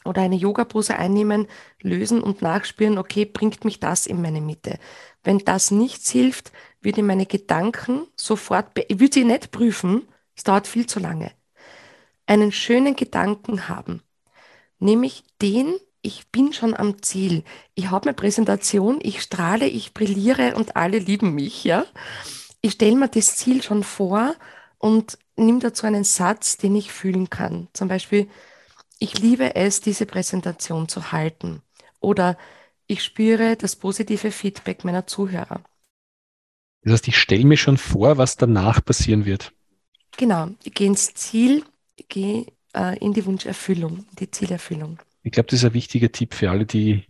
oder 0.03 0.23
eine 0.23 0.35
Yoga-Pose 0.35 0.97
einnehmen, 0.97 1.47
lösen 1.81 2.21
und 2.23 2.41
nachspüren, 2.41 2.97
okay, 2.97 3.25
bringt 3.25 3.65
mich 3.65 3.79
das 3.79 4.07
in 4.07 4.21
meine 4.21 4.41
Mitte. 4.41 4.79
Wenn 5.23 5.39
das 5.39 5.69
nichts 5.69 6.09
hilft, 6.09 6.51
würde 6.81 7.01
ich 7.01 7.05
meine 7.05 7.27
Gedanken 7.27 8.07
sofort, 8.15 8.71
ich 8.87 8.99
würde 8.99 9.13
sie 9.13 9.25
nicht 9.25 9.51
prüfen, 9.51 10.07
es 10.35 10.43
dauert 10.43 10.65
viel 10.65 10.87
zu 10.87 10.99
lange 10.99 11.31
einen 12.31 12.53
schönen 12.53 12.95
Gedanken 12.95 13.67
haben, 13.67 14.01
nämlich 14.79 15.23
den, 15.41 15.75
ich 16.01 16.29
bin 16.31 16.53
schon 16.53 16.73
am 16.73 17.01
Ziel. 17.03 17.43
Ich 17.75 17.91
habe 17.91 18.07
eine 18.07 18.13
Präsentation, 18.13 18.99
ich 19.01 19.21
strahle, 19.21 19.67
ich 19.67 19.93
brilliere 19.93 20.55
und 20.55 20.77
alle 20.77 20.97
lieben 20.97 21.35
mich, 21.35 21.65
ja. 21.65 21.85
Ich 22.61 22.73
stelle 22.73 22.95
mir 22.95 23.09
das 23.09 23.35
Ziel 23.35 23.61
schon 23.61 23.83
vor 23.83 24.33
und 24.77 25.17
nehme 25.35 25.59
dazu 25.59 25.85
einen 25.85 26.03
Satz, 26.03 26.57
den 26.57 26.75
ich 26.75 26.91
fühlen 26.91 27.29
kann. 27.29 27.67
Zum 27.73 27.87
Beispiel, 27.87 28.27
ich 28.99 29.19
liebe 29.19 29.55
es, 29.55 29.81
diese 29.81 30.05
Präsentation 30.05 30.87
zu 30.87 31.11
halten. 31.11 31.61
Oder 31.99 32.37
ich 32.87 33.03
spüre 33.03 33.55
das 33.55 33.75
positive 33.75 34.31
Feedback 34.31 34.83
meiner 34.83 35.07
Zuhörer. 35.07 35.61
Das 36.83 36.93
heißt, 36.93 37.07
ich 37.07 37.17
stelle 37.17 37.45
mir 37.45 37.57
schon 37.57 37.77
vor, 37.77 38.17
was 38.17 38.37
danach 38.37 38.83
passieren 38.83 39.25
wird. 39.25 39.53
Genau, 40.17 40.49
ich 40.63 40.73
gehe 40.73 40.87
ins 40.87 41.13
Ziel 41.13 41.63
geh 42.09 42.45
äh, 42.75 42.97
in 42.99 43.13
die 43.13 43.25
Wunscherfüllung, 43.25 44.05
die 44.19 44.29
Zielerfüllung. 44.29 44.99
Ich 45.23 45.31
glaube, 45.31 45.47
das 45.47 45.59
ist 45.59 45.65
ein 45.65 45.73
wichtiger 45.73 46.11
Tipp 46.11 46.33
für 46.33 46.49
alle, 46.49 46.65
die 46.65 47.05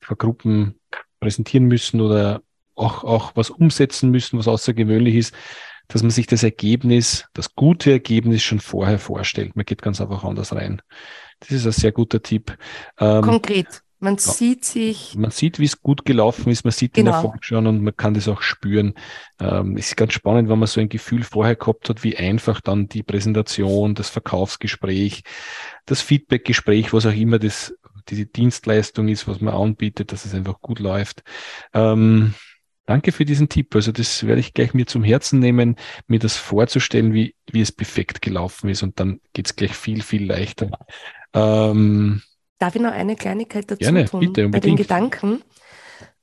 vor 0.00 0.16
Gruppen 0.16 0.78
präsentieren 1.20 1.66
müssen 1.66 2.00
oder 2.00 2.42
auch, 2.74 3.04
auch 3.04 3.32
was 3.34 3.50
umsetzen 3.50 4.10
müssen, 4.10 4.38
was 4.38 4.48
außergewöhnlich 4.48 5.14
ist, 5.14 5.34
dass 5.88 6.02
man 6.02 6.10
sich 6.10 6.26
das 6.26 6.42
Ergebnis, 6.42 7.26
das 7.32 7.54
gute 7.54 7.90
Ergebnis 7.90 8.42
schon 8.42 8.60
vorher 8.60 8.98
vorstellt. 8.98 9.56
Man 9.56 9.64
geht 9.64 9.82
ganz 9.82 10.00
einfach 10.00 10.24
anders 10.24 10.54
rein. 10.54 10.82
Das 11.40 11.50
ist 11.50 11.66
ein 11.66 11.72
sehr 11.72 11.92
guter 11.92 12.22
Tipp. 12.22 12.56
Ähm, 12.98 13.22
Konkret. 13.22 13.82
Man 13.98 14.16
ja. 14.16 14.20
sieht 14.20 14.64
sich. 14.64 15.14
Man 15.14 15.30
sieht, 15.30 15.58
wie 15.58 15.64
es 15.64 15.80
gut 15.80 16.04
gelaufen 16.04 16.50
ist, 16.50 16.64
man 16.64 16.72
sieht 16.72 16.92
genau. 16.92 17.12
den 17.12 17.14
Erfolg 17.14 17.44
schon 17.44 17.66
und 17.66 17.82
man 17.82 17.96
kann 17.96 18.12
das 18.12 18.28
auch 18.28 18.42
spüren. 18.42 18.92
Ähm, 19.40 19.76
es 19.78 19.88
ist 19.88 19.96
ganz 19.96 20.12
spannend, 20.12 20.50
wenn 20.50 20.58
man 20.58 20.66
so 20.66 20.80
ein 20.80 20.90
Gefühl 20.90 21.22
vorher 21.22 21.56
gehabt 21.56 21.88
hat, 21.88 22.04
wie 22.04 22.16
einfach 22.16 22.60
dann 22.60 22.88
die 22.88 23.02
Präsentation, 23.02 23.94
das 23.94 24.10
Verkaufsgespräch, 24.10 25.22
das 25.86 26.02
Feedbackgespräch, 26.02 26.92
was 26.92 27.06
auch 27.06 27.14
immer 27.14 27.38
das, 27.38 27.74
diese 28.08 28.26
Dienstleistung 28.26 29.08
ist, 29.08 29.28
was 29.28 29.40
man 29.40 29.54
anbietet, 29.54 30.12
dass 30.12 30.26
es 30.26 30.34
einfach 30.34 30.60
gut 30.60 30.78
läuft. 30.78 31.22
Ähm, 31.72 32.34
danke 32.86 33.12
für 33.12 33.24
diesen 33.24 33.48
Tipp. 33.48 33.74
Also 33.74 33.92
das 33.92 34.26
werde 34.26 34.40
ich 34.40 34.54
gleich 34.54 34.74
mir 34.74 34.86
zum 34.86 35.04
Herzen 35.04 35.38
nehmen, 35.40 35.76
mir 36.06 36.18
das 36.18 36.36
vorzustellen, 36.36 37.12
wie, 37.12 37.34
wie 37.50 37.60
es 37.60 37.72
perfekt 37.72 38.22
gelaufen 38.22 38.68
ist 38.70 38.82
und 38.82 38.98
dann 39.00 39.20
geht 39.32 39.46
es 39.46 39.56
gleich 39.56 39.74
viel, 39.76 40.02
viel 40.02 40.26
leichter. 40.26 40.70
Ähm, 41.34 42.22
Darf 42.58 42.74
ich 42.74 42.80
noch 42.82 42.92
eine 42.92 43.16
Kleinigkeit 43.16 43.70
dazu 43.70 43.78
Gerne, 43.78 44.04
tun? 44.04 44.20
bitte, 44.20 44.46
unbedingt. 44.46 44.52
Bei 44.52 44.60
den 44.60 44.76
Gedanken. 44.76 45.42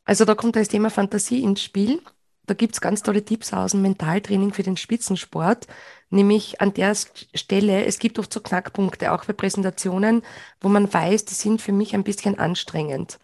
Also 0.05 0.25
da 0.25 0.35
kommt 0.35 0.55
das 0.55 0.67
Thema 0.69 0.89
Fantasie 0.89 1.43
ins 1.43 1.63
Spiel. 1.63 2.01
da 2.45 2.53
gibt 2.55 2.75
es 2.75 2.81
ganz 2.81 3.03
tolle 3.03 3.23
Tipps 3.25 3.53
aus 3.53 3.71
dem 3.71 3.81
Mentaltraining 3.83 4.53
für 4.53 4.63
den 4.63 4.77
Spitzensport, 4.77 5.67
nämlich 6.09 6.61
an 6.61 6.73
der 6.73 6.95
Stelle, 7.35 7.85
es 7.85 7.99
gibt 7.99 8.19
oft 8.19 8.33
so 8.33 8.41
Knackpunkte, 8.41 9.11
auch 9.13 9.25
bei 9.25 9.33
Präsentationen, 9.33 10.23
wo 10.61 10.69
man 10.69 10.91
weiß, 10.93 11.25
die 11.25 11.33
sind 11.35 11.61
für 11.61 11.71
mich 11.73 11.95
ein 11.95 12.03
bisschen 12.03 12.39
anstrengend, 12.39 13.19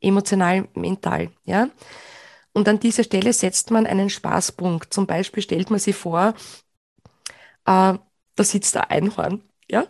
emotional, 0.00 0.68
mental, 0.74 1.30
ja. 1.44 1.68
Und 2.54 2.68
an 2.68 2.80
dieser 2.80 3.04
Stelle 3.04 3.32
setzt 3.32 3.70
man 3.70 3.86
einen 3.86 4.08
Spaßpunkt. 4.08 4.94
Zum 4.94 5.06
Beispiel 5.06 5.42
stellt 5.42 5.70
man 5.70 5.80
sich 5.80 5.96
vor, 5.96 6.34
äh, 7.66 7.94
da 8.36 8.44
sitzt 8.44 8.76
ein 8.76 8.84
Einhorn, 8.84 9.42
ja, 9.68 9.86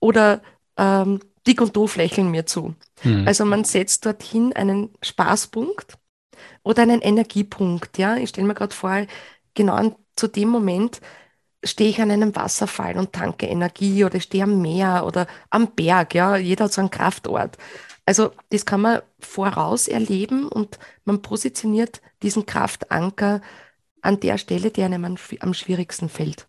oder 0.00 0.42
ähm, 0.76 1.20
dick 1.46 1.60
und 1.60 1.76
doof 1.76 1.96
lächeln 1.96 2.30
mir 2.30 2.44
zu. 2.44 2.74
Mhm. 3.02 3.26
Also 3.26 3.44
man 3.44 3.64
setzt 3.64 4.04
dorthin 4.04 4.52
einen 4.52 4.90
Spaßpunkt 5.02 5.96
oder 6.62 6.82
einen 6.82 7.00
Energiepunkt. 7.00 7.98
Ja, 7.98 8.16
ich 8.16 8.30
stelle 8.30 8.46
mir 8.46 8.54
gerade 8.54 8.74
vor, 8.74 9.06
genau 9.54 9.74
an, 9.74 9.94
zu 10.16 10.26
dem 10.28 10.48
Moment 10.48 11.00
stehe 11.64 11.90
ich 11.90 12.00
an 12.00 12.10
einem 12.10 12.34
Wasserfall 12.36 12.96
und 12.98 13.12
tanke 13.12 13.46
Energie 13.46 14.04
oder 14.04 14.20
stehe 14.20 14.44
am 14.44 14.60
Meer 14.60 15.04
oder 15.06 15.26
am 15.50 15.72
Berg. 15.74 16.14
Ja, 16.14 16.36
jeder 16.36 16.66
hat 16.66 16.72
so 16.72 16.80
einen 16.80 16.90
Kraftort. 16.90 17.56
Also 18.08 18.32
das 18.48 18.64
kann 18.64 18.80
man 18.80 19.02
voraus 19.18 19.86
erleben 19.86 20.48
und 20.48 20.78
man 21.04 21.20
positioniert 21.20 22.00
diesen 22.22 22.46
Kraftanker 22.46 23.42
an 24.00 24.18
der 24.18 24.38
Stelle, 24.38 24.70
die 24.70 24.82
einem 24.82 25.04
am 25.04 25.52
schwierigsten 25.52 26.08
fällt. 26.08 26.48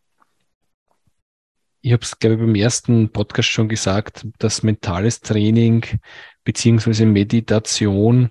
Ich 1.81 1.91
habe 1.91 2.01
es, 2.01 2.17
glaube 2.17 2.35
ich, 2.35 2.39
beim 2.39 2.55
ersten 2.55 3.11
Podcast 3.11 3.49
schon 3.49 3.67
gesagt, 3.67 4.25
dass 4.37 4.63
mentales 4.63 5.19
Training 5.19 5.85
beziehungsweise 6.45 7.05
Meditation 7.05 8.29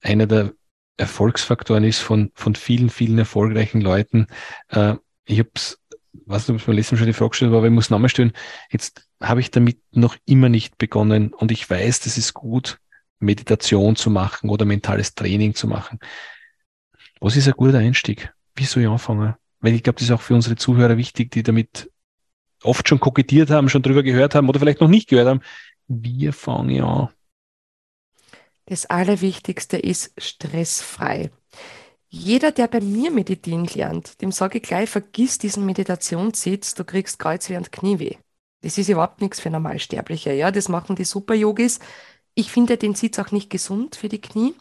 einer 0.00 0.26
der 0.26 0.54
Erfolgsfaktoren 0.96 1.84
ist 1.84 1.98
von, 1.98 2.30
von 2.32 2.54
vielen, 2.54 2.88
vielen 2.88 3.18
erfolgreichen 3.18 3.82
Leuten. 3.82 4.26
Äh, 4.68 4.94
ich 5.26 5.38
habe 5.38 5.50
es, 5.54 5.78
weiß 6.24 6.48
nicht, 6.48 6.54
ob 6.54 6.60
es 6.60 6.66
beim 6.66 6.76
letzten 6.76 6.96
schon 6.96 7.06
die 7.06 7.12
Frage 7.12 7.28
gestellt 7.32 7.52
aber 7.52 7.66
ich 7.66 7.72
muss 7.72 7.90
nochmal 7.90 8.08
stellen, 8.08 8.32
jetzt 8.70 9.09
habe 9.20 9.40
ich 9.40 9.50
damit 9.50 9.78
noch 9.92 10.16
immer 10.24 10.48
nicht 10.48 10.78
begonnen 10.78 11.32
und 11.32 11.52
ich 11.52 11.68
weiß, 11.68 12.00
das 12.00 12.16
ist 12.16 12.34
gut, 12.34 12.80
Meditation 13.18 13.96
zu 13.96 14.10
machen 14.10 14.48
oder 14.48 14.64
mentales 14.64 15.14
Training 15.14 15.54
zu 15.54 15.68
machen. 15.68 15.98
Was 17.20 17.36
ist 17.36 17.46
ein 17.46 17.54
guter 17.54 17.78
Einstieg? 17.78 18.32
Wie 18.54 18.64
soll 18.64 18.82
ich 18.82 18.88
anfangen? 18.88 19.34
Weil 19.60 19.74
ich 19.74 19.82
glaube, 19.82 19.98
das 19.98 20.08
ist 20.08 20.12
auch 20.12 20.22
für 20.22 20.34
unsere 20.34 20.56
Zuhörer 20.56 20.96
wichtig, 20.96 21.30
die 21.30 21.42
damit 21.42 21.90
oft 22.62 22.88
schon 22.88 23.00
kokettiert 23.00 23.50
haben, 23.50 23.68
schon 23.68 23.82
drüber 23.82 24.02
gehört 24.02 24.34
haben 24.34 24.48
oder 24.48 24.58
vielleicht 24.58 24.80
noch 24.80 24.88
nicht 24.88 25.08
gehört 25.08 25.28
haben. 25.28 25.40
Wie 25.86 26.32
fange 26.32 26.74
ich 26.74 26.82
an? 26.82 27.08
Das 28.66 28.86
Allerwichtigste 28.86 29.76
ist 29.76 30.12
stressfrei. 30.16 31.30
Jeder, 32.08 32.52
der 32.52 32.68
bei 32.68 32.80
mir 32.80 33.10
meditieren 33.10 33.66
lernt, 33.66 34.20
dem 34.22 34.32
sage 34.32 34.58
ich 34.58 34.64
gleich, 34.64 34.88
vergiss 34.88 35.38
diesen 35.38 35.66
Meditationssitz, 35.66 36.74
du 36.74 36.84
kriegst 36.84 37.18
Kreuzweh 37.18 37.56
und 37.56 37.70
Knieweh. 37.70 38.16
Das 38.62 38.78
ist 38.78 38.88
überhaupt 38.88 39.20
nichts 39.20 39.40
für 39.40 39.50
Normalsterbliche. 39.50 40.32
Ja, 40.32 40.50
das 40.50 40.68
machen 40.68 40.96
die 40.96 41.04
Super-Yogis. 41.04 41.80
Ich 42.34 42.50
finde 42.52 42.76
den 42.76 42.94
Sitz 42.94 43.18
auch 43.18 43.30
nicht 43.30 43.50
gesund 43.50 43.96
für 43.96 44.08
die 44.08 44.20
Knie. 44.20 44.54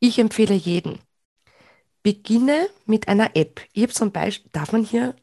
Ich 0.00 0.18
empfehle 0.18 0.54
jeden. 0.54 0.98
Beginne 2.02 2.68
mit 2.86 3.08
einer 3.08 3.36
App. 3.36 3.60
Ich 3.72 3.82
habe 3.82 3.92
zum 3.92 4.10
Beispiel, 4.10 4.50
darf 4.52 4.72
man 4.72 4.84
hier 4.84 5.14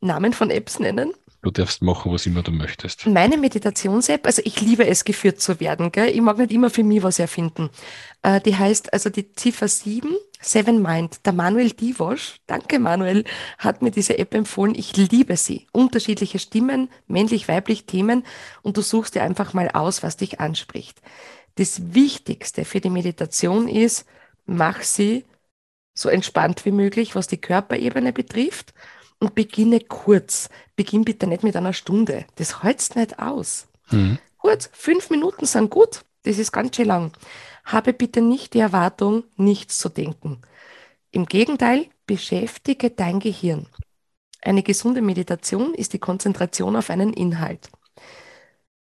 Namen 0.00 0.32
von 0.32 0.50
Apps 0.50 0.78
nennen? 0.78 1.12
Du 1.42 1.50
darfst 1.50 1.82
machen, 1.82 2.10
was 2.12 2.26
immer 2.26 2.42
du 2.42 2.52
möchtest. 2.52 3.06
Meine 3.06 3.36
Meditations-App, 3.36 4.24
also 4.24 4.40
ich 4.44 4.60
liebe 4.60 4.86
es, 4.86 5.04
geführt 5.04 5.40
zu 5.40 5.60
werden. 5.60 5.92
Gell? 5.92 6.08
Ich 6.08 6.20
mag 6.20 6.38
nicht 6.38 6.52
immer 6.52 6.70
für 6.70 6.82
mich 6.82 7.02
was 7.02 7.18
erfinden. 7.18 7.68
Äh, 8.22 8.40
die 8.40 8.56
heißt 8.56 8.92
also 8.92 9.10
die 9.10 9.32
Ziffer 9.32 9.68
7, 9.68 10.16
Seven 10.44 10.82
Mind. 10.82 11.24
Der 11.26 11.32
Manuel 11.32 11.70
Divosch, 11.70 12.40
danke 12.46 12.78
Manuel, 12.78 13.24
hat 13.58 13.82
mir 13.82 13.90
diese 13.90 14.18
App 14.18 14.34
empfohlen. 14.34 14.74
Ich 14.74 14.96
liebe 14.96 15.36
sie. 15.36 15.66
Unterschiedliche 15.72 16.38
Stimmen, 16.38 16.88
männlich, 17.06 17.48
weiblich 17.48 17.86
Themen 17.86 18.24
und 18.62 18.76
du 18.76 18.82
suchst 18.82 19.14
dir 19.14 19.22
einfach 19.22 19.54
mal 19.54 19.70
aus, 19.70 20.02
was 20.02 20.16
dich 20.16 20.40
anspricht. 20.40 21.00
Das 21.56 21.94
Wichtigste 21.94 22.64
für 22.64 22.80
die 22.80 22.90
Meditation 22.90 23.68
ist, 23.68 24.06
mach 24.44 24.82
sie 24.82 25.24
so 25.94 26.08
entspannt 26.08 26.64
wie 26.64 26.72
möglich, 26.72 27.14
was 27.14 27.28
die 27.28 27.40
Körperebene 27.40 28.12
betrifft 28.12 28.74
und 29.20 29.34
beginne 29.34 29.80
kurz. 29.80 30.50
Beginn 30.76 31.04
bitte 31.04 31.26
nicht 31.26 31.44
mit 31.44 31.56
einer 31.56 31.72
Stunde. 31.72 32.26
Das 32.34 32.62
hältst 32.62 32.96
nicht 32.96 33.18
aus. 33.18 33.68
Mhm. 33.90 34.18
Kurz, 34.38 34.68
fünf 34.72 35.08
Minuten 35.10 35.46
sind 35.46 35.70
gut. 35.70 36.04
Das 36.24 36.38
ist 36.38 36.52
ganz 36.52 36.76
schön 36.76 36.86
lang. 36.86 37.12
Habe 37.64 37.92
bitte 37.92 38.20
nicht 38.20 38.54
die 38.54 38.60
Erwartung, 38.60 39.24
nichts 39.36 39.78
zu 39.78 39.88
denken. 39.88 40.42
Im 41.10 41.26
Gegenteil, 41.26 41.86
beschäftige 42.06 42.90
dein 42.90 43.20
Gehirn. 43.20 43.66
Eine 44.42 44.62
gesunde 44.62 45.00
Meditation 45.00 45.74
ist 45.74 45.92
die 45.92 45.98
Konzentration 45.98 46.76
auf 46.76 46.90
einen 46.90 47.12
Inhalt. 47.12 47.70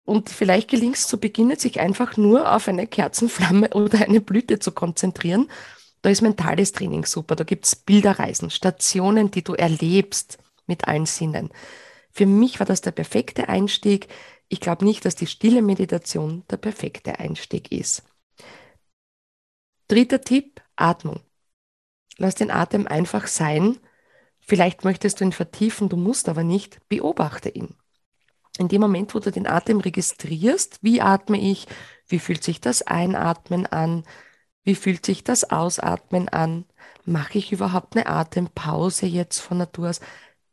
Und 0.03 0.29
vielleicht 0.29 0.69
gelingt 0.69 0.97
es 0.97 1.07
zu 1.07 1.19
Beginn, 1.19 1.55
sich 1.55 1.79
einfach 1.79 2.17
nur 2.17 2.53
auf 2.53 2.67
eine 2.67 2.85
Kerzenflamme 2.85 3.69
oder 3.73 4.01
eine 4.01 4.21
Blüte 4.21 4.59
zu 4.59 4.71
konzentrieren 4.71 5.47
da 6.05 6.11
ist 6.11 6.21
mentales 6.21 6.71
Training 6.71 7.03
super. 7.03 7.35
Da 7.35 7.43
gibt 7.43 7.65
es 7.65 7.75
Bilderreisen, 7.75 8.51
Stationen, 8.51 9.31
die 9.31 9.43
du 9.43 9.55
erlebst 9.55 10.38
mit 10.67 10.88
allen 10.88 11.07
Sinnen. 11.07 11.49
Für 12.11 12.27
mich 12.27 12.59
war 12.59 12.67
das 12.67 12.81
der 12.81 12.91
perfekte 12.91 13.49
Einstieg. 13.49 14.07
Ich 14.47 14.59
glaube 14.59 14.85
nicht, 14.85 15.03
dass 15.03 15.15
die 15.15 15.25
stille 15.25 15.63
Meditation 15.63 16.43
der 16.51 16.57
perfekte 16.57 17.17
Einstieg 17.17 17.71
ist. 17.71 18.03
Dritter 19.88 20.21
Tipp, 20.21 20.62
Atmung. 20.76 21.21
Lass 22.17 22.36
den 22.36 22.52
Atem 22.52 22.88
einfach 22.88 23.28
sein. 23.28 23.78
Vielleicht 24.39 24.84
möchtest 24.84 25.19
du 25.19 25.26
ihn 25.26 25.32
vertiefen, 25.32 25.89
du 25.89 25.98
musst 25.98 26.30
aber 26.30 26.43
nicht. 26.43 26.80
Beobachte 26.89 27.50
ihn. 27.50 27.76
In 28.58 28.67
dem 28.67 28.82
Moment, 28.82 29.13
wo 29.13 29.19
du 29.19 29.32
den 29.32 29.48
Atem 29.48 29.80
registrierst, 29.80 30.80
wie 30.82 31.02
atme 31.02 31.39
ich, 31.39 31.67
wie 32.08 32.19
fühlt 32.19 32.43
sich 32.43 32.62
das 32.62 32.84
Einatmen 32.84 33.65
an, 33.65 34.04
wie 34.63 34.76
fühlt 34.76 35.06
sich 35.06 35.24
das 35.24 35.50
Ausatmen 35.52 36.30
an? 36.30 36.65
Mache 37.06 37.38
ich 37.38 37.52
überhaupt 37.52 37.95
eine 37.95 38.08
Atempause 38.08 39.06
jetzt 39.06 39.39
von 39.39 39.58
Natur 39.58 39.89
aus? 39.89 40.00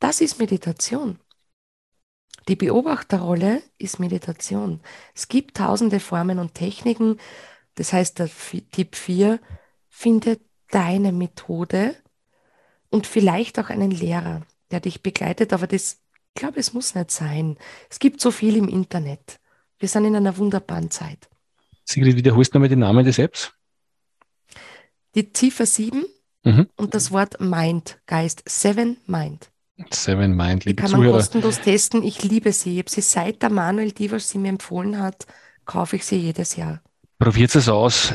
Das 0.00 0.20
ist 0.20 0.38
Meditation. 0.38 1.18
Die 2.48 2.56
Beobachterrolle 2.56 3.62
ist 3.78 4.00
Meditation. 4.00 4.80
Es 5.14 5.28
gibt 5.28 5.56
tausende 5.56 6.00
Formen 6.00 6.40
und 6.40 6.54
Techniken. 6.54 7.18
Das 7.74 7.92
heißt, 7.92 8.18
der 8.18 8.30
Tipp 8.72 8.96
4, 8.96 9.40
finde 9.88 10.38
deine 10.70 11.12
Methode 11.12 11.96
und 12.90 13.06
vielleicht 13.06 13.58
auch 13.58 13.70
einen 13.70 13.90
Lehrer, 13.90 14.42
der 14.70 14.80
dich 14.80 15.02
begleitet. 15.02 15.52
Aber 15.52 15.66
das, 15.66 16.00
ich 16.34 16.40
glaube, 16.40 16.60
es 16.60 16.72
muss 16.72 16.94
nicht 16.94 17.10
sein. 17.10 17.56
Es 17.90 17.98
gibt 17.98 18.20
so 18.20 18.30
viel 18.30 18.56
im 18.56 18.68
Internet. 18.68 19.38
Wir 19.78 19.88
sind 19.88 20.04
in 20.04 20.16
einer 20.16 20.36
wunderbaren 20.36 20.90
Zeit. 20.90 21.28
Sigrid, 21.84 22.16
wiederholst 22.16 22.54
du 22.54 22.58
nochmal 22.58 22.68
den 22.68 22.80
Namen 22.80 23.04
des 23.04 23.18
Apps? 23.18 23.52
die 25.14 25.32
Ziffer 25.32 25.66
7 25.66 26.04
mhm. 26.44 26.68
und 26.76 26.94
das 26.94 27.10
Wort 27.10 27.40
Mind, 27.40 28.00
Geist, 28.06 28.42
Seven 28.46 28.98
Mind. 29.06 29.50
Seven 29.90 30.36
Mind, 30.36 30.64
liebe 30.64 30.76
die 30.76 30.82
kann 30.82 30.92
man 30.92 31.00
Zuhörer. 31.00 31.16
kostenlos 31.16 31.60
testen. 31.60 32.02
Ich 32.02 32.22
liebe 32.22 32.52
sie. 32.52 32.74
Ich 32.74 32.78
habe 32.80 32.90
sie 32.90 33.00
seit 33.00 33.42
der 33.42 33.50
Manuel 33.50 33.92
Divas 33.92 34.28
sie 34.28 34.38
mir 34.38 34.50
empfohlen 34.50 34.98
hat, 34.98 35.26
kaufe 35.64 35.96
ich 35.96 36.04
sie 36.04 36.16
jedes 36.16 36.56
Jahr. 36.56 36.82
Probiert 37.22 37.54
es 37.54 37.68
aus. 37.68 38.14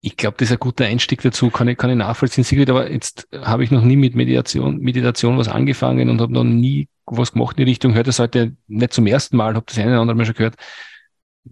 Ich 0.00 0.16
glaube, 0.16 0.36
das 0.38 0.48
ist 0.48 0.52
ein 0.52 0.58
guter 0.58 0.84
Einstieg 0.84 1.22
dazu, 1.22 1.50
kann 1.50 1.68
ich, 1.68 1.78
kann 1.78 1.90
ich 1.90 1.96
nachvollziehen. 1.96 2.44
Sigrid, 2.44 2.70
aber 2.70 2.90
jetzt 2.90 3.28
habe 3.32 3.62
ich 3.62 3.70
noch 3.70 3.82
nie 3.82 3.96
mit 3.96 4.14
Meditation, 4.14 4.78
Meditation 4.78 5.38
was 5.38 5.48
angefangen 5.48 6.08
und 6.08 6.20
habe 6.20 6.32
noch 6.32 6.44
nie 6.44 6.88
was 7.06 7.32
gemacht 7.32 7.58
in 7.58 7.66
die 7.66 7.70
Richtung. 7.70 7.94
Hört 7.94 8.06
das 8.06 8.18
heute 8.18 8.56
nicht 8.66 8.92
zum 8.92 9.06
ersten 9.06 9.36
Mal, 9.36 9.54
habe 9.54 9.66
das 9.66 9.78
eine 9.78 9.92
oder 9.92 10.00
andere 10.00 10.16
Mal 10.16 10.24
schon 10.24 10.34
gehört. 10.34 10.56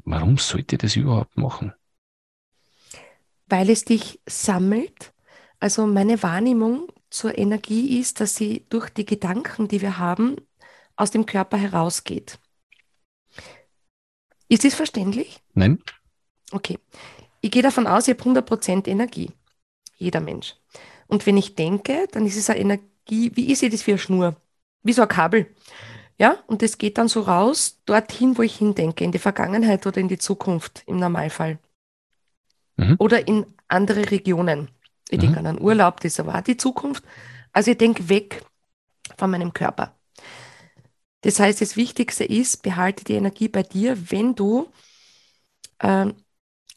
Warum 0.04 0.38
sollte 0.38 0.76
ich 0.76 0.80
das 0.80 0.96
überhaupt 0.96 1.36
machen? 1.36 1.72
weil 3.50 3.68
es 3.68 3.84
dich 3.84 4.20
sammelt. 4.26 5.12
Also 5.58 5.86
meine 5.86 6.22
Wahrnehmung 6.22 6.88
zur 7.10 7.36
Energie 7.36 7.98
ist, 7.98 8.20
dass 8.20 8.36
sie 8.36 8.64
durch 8.70 8.88
die 8.88 9.04
Gedanken, 9.04 9.68
die 9.68 9.82
wir 9.82 9.98
haben, 9.98 10.36
aus 10.96 11.10
dem 11.10 11.26
Körper 11.26 11.58
herausgeht. 11.58 12.38
Ist 14.48 14.64
das 14.64 14.74
verständlich? 14.74 15.42
Nein. 15.54 15.82
Okay. 16.52 16.78
Ich 17.40 17.50
gehe 17.50 17.62
davon 17.62 17.86
aus, 17.86 18.08
ich 18.08 18.18
habe 18.18 18.40
100% 18.40 18.88
Energie. 18.88 19.30
Jeder 19.96 20.20
Mensch. 20.20 20.56
Und 21.06 21.26
wenn 21.26 21.36
ich 21.36 21.54
denke, 21.54 22.06
dann 22.12 22.26
ist 22.26 22.36
es 22.36 22.50
eine 22.50 22.60
Energie, 22.60 23.32
wie 23.34 23.50
ist 23.50 23.62
das 23.62 23.82
für 23.82 23.92
eine 23.92 23.98
Schnur? 23.98 24.36
Wie 24.82 24.92
so 24.92 25.02
ein 25.02 25.08
Kabel. 25.08 25.46
Ja, 26.18 26.38
und 26.46 26.62
das 26.62 26.78
geht 26.78 26.98
dann 26.98 27.08
so 27.08 27.22
raus, 27.22 27.80
dorthin, 27.86 28.36
wo 28.36 28.42
ich 28.42 28.56
hindenke, 28.56 29.04
in 29.04 29.12
die 29.12 29.18
Vergangenheit 29.18 29.86
oder 29.86 29.98
in 29.98 30.08
die 30.08 30.18
Zukunft 30.18 30.82
im 30.86 30.98
Normalfall 30.98 31.58
mhm. 32.76 32.96
oder 32.98 33.26
in 33.26 33.46
andere 33.68 34.10
Regionen. 34.10 34.70
Ich 35.08 35.16
mhm. 35.16 35.22
denke 35.22 35.38
an 35.38 35.46
einen 35.46 35.60
Urlaub, 35.60 36.00
das 36.00 36.24
war 36.26 36.42
die 36.42 36.56
Zukunft. 36.56 37.04
Also 37.52 37.70
ich 37.70 37.78
denke 37.78 38.08
weg 38.08 38.42
von 39.16 39.30
meinem 39.30 39.52
Körper. 39.52 39.94
Das 41.22 41.40
heißt, 41.40 41.60
das 41.60 41.76
Wichtigste 41.76 42.24
ist, 42.24 42.62
behalte 42.62 43.04
die 43.04 43.14
Energie 43.14 43.48
bei 43.48 43.62
dir, 43.62 44.10
wenn 44.10 44.34
du 44.34 44.68
äh, 45.78 46.06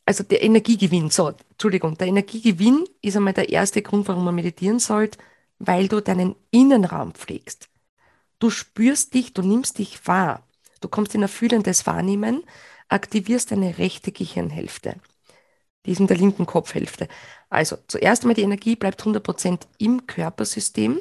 also 0.05 0.23
der 0.23 0.43
Energiegewinn, 0.43 1.09
so, 1.09 1.33
Entschuldigung, 1.51 1.97
der 1.97 2.07
Energiegewinn 2.07 2.85
ist 3.01 3.15
einmal 3.15 3.33
der 3.33 3.49
erste 3.49 3.81
Grund, 3.81 4.07
warum 4.07 4.25
man 4.25 4.35
meditieren 4.35 4.79
sollte, 4.79 5.17
weil 5.59 5.87
du 5.87 6.01
deinen 6.01 6.35
Innenraum 6.51 7.13
pflegst. 7.13 7.69
Du 8.39 8.49
spürst 8.49 9.13
dich, 9.13 9.33
du 9.33 9.41
nimmst 9.41 9.77
dich 9.77 10.05
wahr. 10.07 10.45
Du 10.81 10.89
kommst 10.89 11.15
in 11.15 11.23
ein 11.23 11.29
fühlendes 11.29 11.87
Wahrnehmen, 11.87 12.43
aktivierst 12.89 13.51
deine 13.51 13.77
rechte 13.77 14.11
Gehirnhälfte. 14.11 14.97
Die 15.85 15.91
ist 15.91 15.99
in 15.99 16.07
der 16.07 16.17
linken 16.17 16.45
Kopfhälfte. 16.45 17.07
Also 17.49 17.77
zuerst 17.87 18.23
einmal 18.23 18.35
die 18.35 18.41
Energie 18.41 18.75
bleibt 18.75 19.01
100% 19.01 19.61
im 19.77 20.05
Körpersystem. 20.07 20.99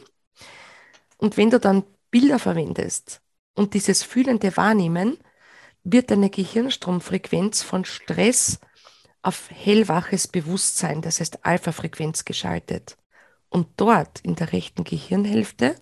Und 1.17 1.37
wenn 1.37 1.51
du 1.51 1.59
dann 1.59 1.85
Bilder 2.11 2.39
verwendest 2.39 3.21
und 3.55 3.75
dieses 3.75 4.03
fühlende 4.03 4.57
Wahrnehmen, 4.57 5.19
wird 5.85 6.11
deine 6.11 6.31
Gehirnstromfrequenz 6.31 7.63
von 7.63 7.85
Stress 7.85 8.61
auf 9.23 9.51
hellwaches 9.51 10.27
Bewusstsein, 10.27 11.01
das 11.01 11.21
heißt 11.21 11.45
Alpha-Frequenz 11.45 12.25
geschaltet. 12.25 12.97
Und 13.49 13.69
dort 13.77 14.21
in 14.21 14.35
der 14.35 14.53
rechten 14.53 14.85
Gehirnhälfte, 14.85 15.77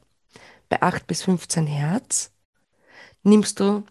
bei 0.69 0.83
8 0.83 1.07
bis 1.07 1.23
15 1.23 1.67
Hertz, 1.67 2.33
nimmst 3.23 3.61
du 3.61 3.85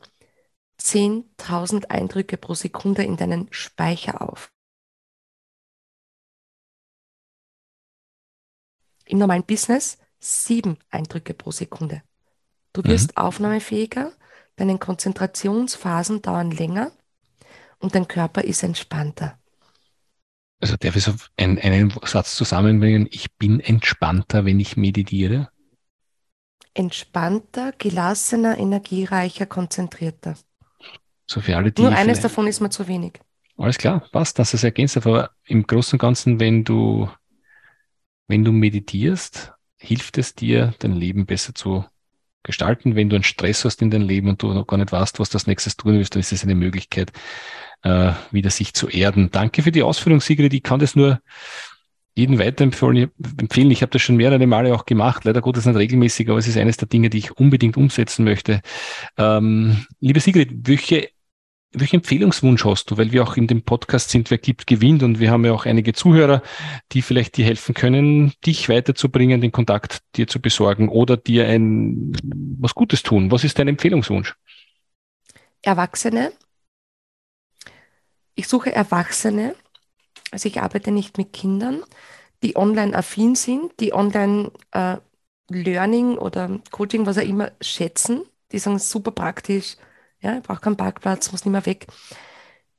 10.000 0.79 1.89
Eindrücke 1.89 2.37
pro 2.37 2.53
Sekunde 2.53 3.03
in 3.03 3.17
deinen 3.17 3.51
Speicher 3.51 4.21
auf. 4.21 4.51
Im 9.05 9.17
normalen 9.17 9.43
Business 9.43 9.97
sieben 10.19 10.77
Eindrücke 10.89 11.33
pro 11.33 11.51
Sekunde. 11.51 12.03
Du 12.73 12.83
wirst 12.83 13.17
mhm. 13.17 13.17
aufnahmefähiger, 13.17 14.13
deine 14.55 14.77
Konzentrationsphasen 14.77 16.21
dauern 16.21 16.51
länger 16.51 16.91
und 17.79 17.95
dein 17.95 18.07
Körper 18.07 18.43
ist 18.43 18.61
entspannter. 18.61 19.38
Also 20.59 20.75
darf 20.77 20.95
ich 20.95 21.03
so 21.03 21.13
einen, 21.37 21.57
einen 21.59 21.93
Satz 22.03 22.35
zusammenbringen? 22.35 23.07
Ich 23.11 23.33
bin 23.37 23.59
entspannter, 23.59 24.45
wenn 24.45 24.59
ich 24.59 24.75
meditiere? 24.75 25.49
Entspannter, 26.73 27.73
gelassener, 27.77 28.57
energiereicher, 28.57 29.45
konzentrierter. 29.45 30.35
So 31.25 31.41
für 31.41 31.55
alle, 31.55 31.71
die 31.71 31.81
Nur 31.81 31.91
eines 31.91 32.21
davon 32.21 32.47
ist 32.47 32.59
mir 32.59 32.69
zu 32.69 32.87
wenig. 32.87 33.19
Alles 33.57 33.77
klar, 33.77 34.07
passt, 34.11 34.39
dass 34.39 34.53
es 34.53 34.63
ergänzt. 34.63 34.97
Aber 34.97 35.31
im 35.45 35.65
Großen 35.65 35.93
und 35.95 35.99
Ganzen, 35.99 36.39
wenn 36.39 36.63
du, 36.63 37.09
wenn 38.27 38.43
du 38.43 38.51
meditierst, 38.51 39.53
hilft 39.77 40.17
es 40.17 40.35
dir, 40.35 40.73
dein 40.79 40.93
Leben 40.93 41.25
besser 41.25 41.53
zu 41.53 41.85
gestalten. 42.43 42.95
Wenn 42.95 43.09
du 43.09 43.15
einen 43.15 43.23
Stress 43.23 43.65
hast 43.65 43.81
in 43.81 43.91
deinem 43.91 44.07
Leben 44.07 44.29
und 44.29 44.41
du 44.41 44.53
noch 44.53 44.67
gar 44.67 44.77
nicht 44.77 44.91
weißt, 44.91 45.19
was 45.19 45.29
das 45.29 45.47
nächstes 45.47 45.77
tun 45.77 45.93
willst, 45.93 46.15
dann 46.15 46.21
ist 46.21 46.31
es 46.31 46.43
eine 46.43 46.55
Möglichkeit, 46.55 47.11
äh, 47.83 48.11
wieder 48.31 48.49
sich 48.49 48.73
zu 48.73 48.87
erden. 48.87 49.31
Danke 49.31 49.61
für 49.63 49.71
die 49.71 49.83
Ausführung, 49.83 50.21
Sigrid. 50.21 50.53
Ich 50.53 50.63
kann 50.63 50.79
das 50.79 50.95
nur 50.95 51.19
jedem 52.15 52.39
weiterempfehlen. 52.39 53.71
Ich 53.71 53.81
habe 53.81 53.91
das 53.91 54.01
schon 54.01 54.17
mehrere 54.17 54.45
Male 54.45 54.73
auch 54.73 54.85
gemacht. 54.85 55.23
Leider 55.23 55.41
Gottes 55.41 55.65
nicht 55.65 55.77
regelmäßig, 55.77 56.29
aber 56.29 56.39
es 56.39 56.47
ist 56.47 56.57
eines 56.57 56.77
der 56.77 56.87
Dinge, 56.87 57.09
die 57.09 57.19
ich 57.19 57.37
unbedingt 57.37 57.77
umsetzen 57.77 58.25
möchte. 58.25 58.61
Ähm, 59.17 59.85
liebe 59.99 60.19
Sigrid, 60.19 60.67
welche 60.67 61.09
welchen 61.71 61.97
Empfehlungswunsch 61.97 62.65
hast 62.65 62.89
du? 62.89 62.97
Weil 62.97 63.11
wir 63.11 63.23
auch 63.23 63.37
in 63.37 63.47
dem 63.47 63.61
Podcast 63.61 64.09
sind, 64.09 64.31
wer 64.31 64.37
gibt, 64.37 64.67
gewinnt 64.67 65.03
und 65.03 65.19
wir 65.19 65.31
haben 65.31 65.45
ja 65.45 65.51
auch 65.51 65.65
einige 65.65 65.93
Zuhörer, 65.93 66.41
die 66.91 67.01
vielleicht 67.01 67.37
dir 67.37 67.45
helfen 67.45 67.75
können, 67.75 68.33
dich 68.45 68.69
weiterzubringen, 68.69 69.41
den 69.41 69.51
Kontakt 69.51 69.99
dir 70.15 70.27
zu 70.27 70.41
besorgen 70.41 70.89
oder 70.89 71.17
dir 71.17 71.47
ein 71.47 72.13
was 72.59 72.73
Gutes 72.73 73.03
tun. 73.03 73.31
Was 73.31 73.43
ist 73.43 73.59
dein 73.59 73.67
Empfehlungswunsch? 73.67 74.35
Erwachsene. 75.61 76.31
Ich 78.35 78.47
suche 78.47 78.73
Erwachsene. 78.73 79.55
Also 80.31 80.47
ich 80.47 80.61
arbeite 80.61 80.91
nicht 80.91 81.17
mit 81.17 81.33
Kindern, 81.33 81.83
die 82.43 82.55
online 82.55 82.95
affin 82.95 83.35
sind, 83.35 83.79
die 83.79 83.93
online 83.93 84.51
äh, 84.71 84.97
Learning 85.49 86.17
oder 86.17 86.59
Coaching, 86.71 87.05
was 87.05 87.17
auch 87.17 87.23
immer, 87.23 87.51
schätzen. 87.61 88.23
Die 88.51 88.59
sagen, 88.59 88.79
super 88.79 89.11
praktisch, 89.11 89.75
ja, 90.21 90.37
ich 90.37 90.43
brauche 90.43 90.61
keinen 90.61 90.77
Parkplatz, 90.77 91.31
muss 91.31 91.45
nicht 91.45 91.51
mehr 91.51 91.65
weg, 91.65 91.87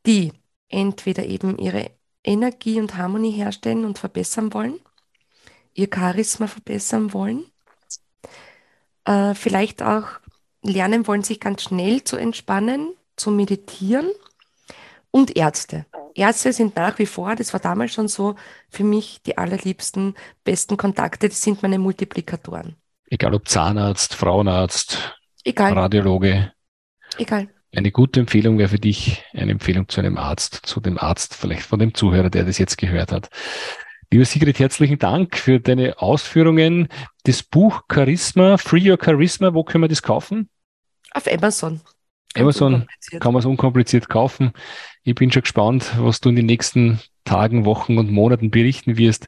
die 0.07 0.33
entweder 0.68 1.24
eben 1.24 1.59
ihre 1.59 1.90
Energie 2.22 2.81
und 2.81 2.96
Harmonie 2.96 3.33
herstellen 3.33 3.85
und 3.85 3.98
verbessern 3.98 4.53
wollen, 4.53 4.79
ihr 5.74 5.88
Charisma 5.92 6.46
verbessern 6.46 7.12
wollen, 7.12 7.44
äh, 9.05 9.35
vielleicht 9.35 9.83
auch 9.83 10.07
lernen 10.62 11.07
wollen, 11.07 11.22
sich 11.22 11.40
ganz 11.40 11.62
schnell 11.62 12.05
zu 12.05 12.16
entspannen, 12.16 12.94
zu 13.16 13.31
meditieren 13.31 14.11
und 15.11 15.37
Ärzte. 15.37 15.87
Ärzte 16.14 16.53
sind 16.53 16.76
nach 16.76 16.98
wie 16.98 17.07
vor, 17.07 17.37
das 17.37 17.53
war 17.53 17.61
damals 17.61 17.92
schon 17.94 18.09
so, 18.09 18.35
für 18.68 18.85
mich 18.85 19.22
die 19.22 19.38
allerliebsten, 19.38 20.14
besten 20.44 20.76
Kontakte, 20.76 21.29
das 21.29 21.40
sind 21.40 21.62
meine 21.62 21.79
Multiplikatoren. 21.79 22.76
Egal 23.07 23.35
ob 23.35 23.48
Zahnarzt, 23.48 24.14
Frauenarzt, 24.14 25.16
Egal. 25.44 25.72
Radiologe. 25.72 26.53
Egal. 27.20 27.48
Eine 27.76 27.92
gute 27.92 28.20
Empfehlung 28.20 28.56
wäre 28.56 28.70
für 28.70 28.78
dich 28.78 29.22
eine 29.35 29.52
Empfehlung 29.52 29.88
zu 29.90 30.00
einem 30.00 30.16
Arzt, 30.16 30.54
zu 30.64 30.80
dem 30.80 30.96
Arzt, 30.96 31.35
vielleicht 31.35 31.62
von 31.62 31.78
dem 31.78 31.92
Zuhörer, 31.92 32.30
der 32.30 32.44
das 32.44 32.56
jetzt 32.56 32.78
gehört 32.78 33.12
hat. 33.12 33.28
Lieber 34.11 34.24
Sigrid, 34.24 34.59
herzlichen 34.59 34.98
Dank 34.98 35.37
für 35.37 35.61
deine 35.61 36.00
Ausführungen. 36.00 36.88
Das 37.24 37.42
Buch 37.42 37.83
Charisma, 37.92 38.56
Free 38.56 38.90
Your 38.90 38.98
Charisma, 39.00 39.52
wo 39.52 39.64
können 39.64 39.85
wir 39.85 39.88
das 39.88 40.02
kaufen? 40.02 40.48
Auf 41.12 41.30
Amazon. 41.30 41.83
Amazon 42.35 42.87
kann 43.20 43.35
man 43.35 43.40
es 43.40 43.46
unkompliziert 43.46 44.09
kaufen. 44.09 44.52
Ich 45.02 45.14
bin 45.14 45.30
schon 45.30 45.42
gespannt, 45.42 45.92
was 45.98 46.20
du 46.20 46.30
in 46.30 46.37
den 46.37 46.46
nächsten 46.46 47.00
Tagen, 47.24 47.64
Wochen 47.64 47.98
und 47.98 48.11
Monaten 48.11 48.50
berichten 48.50 48.96
wirst. 48.96 49.26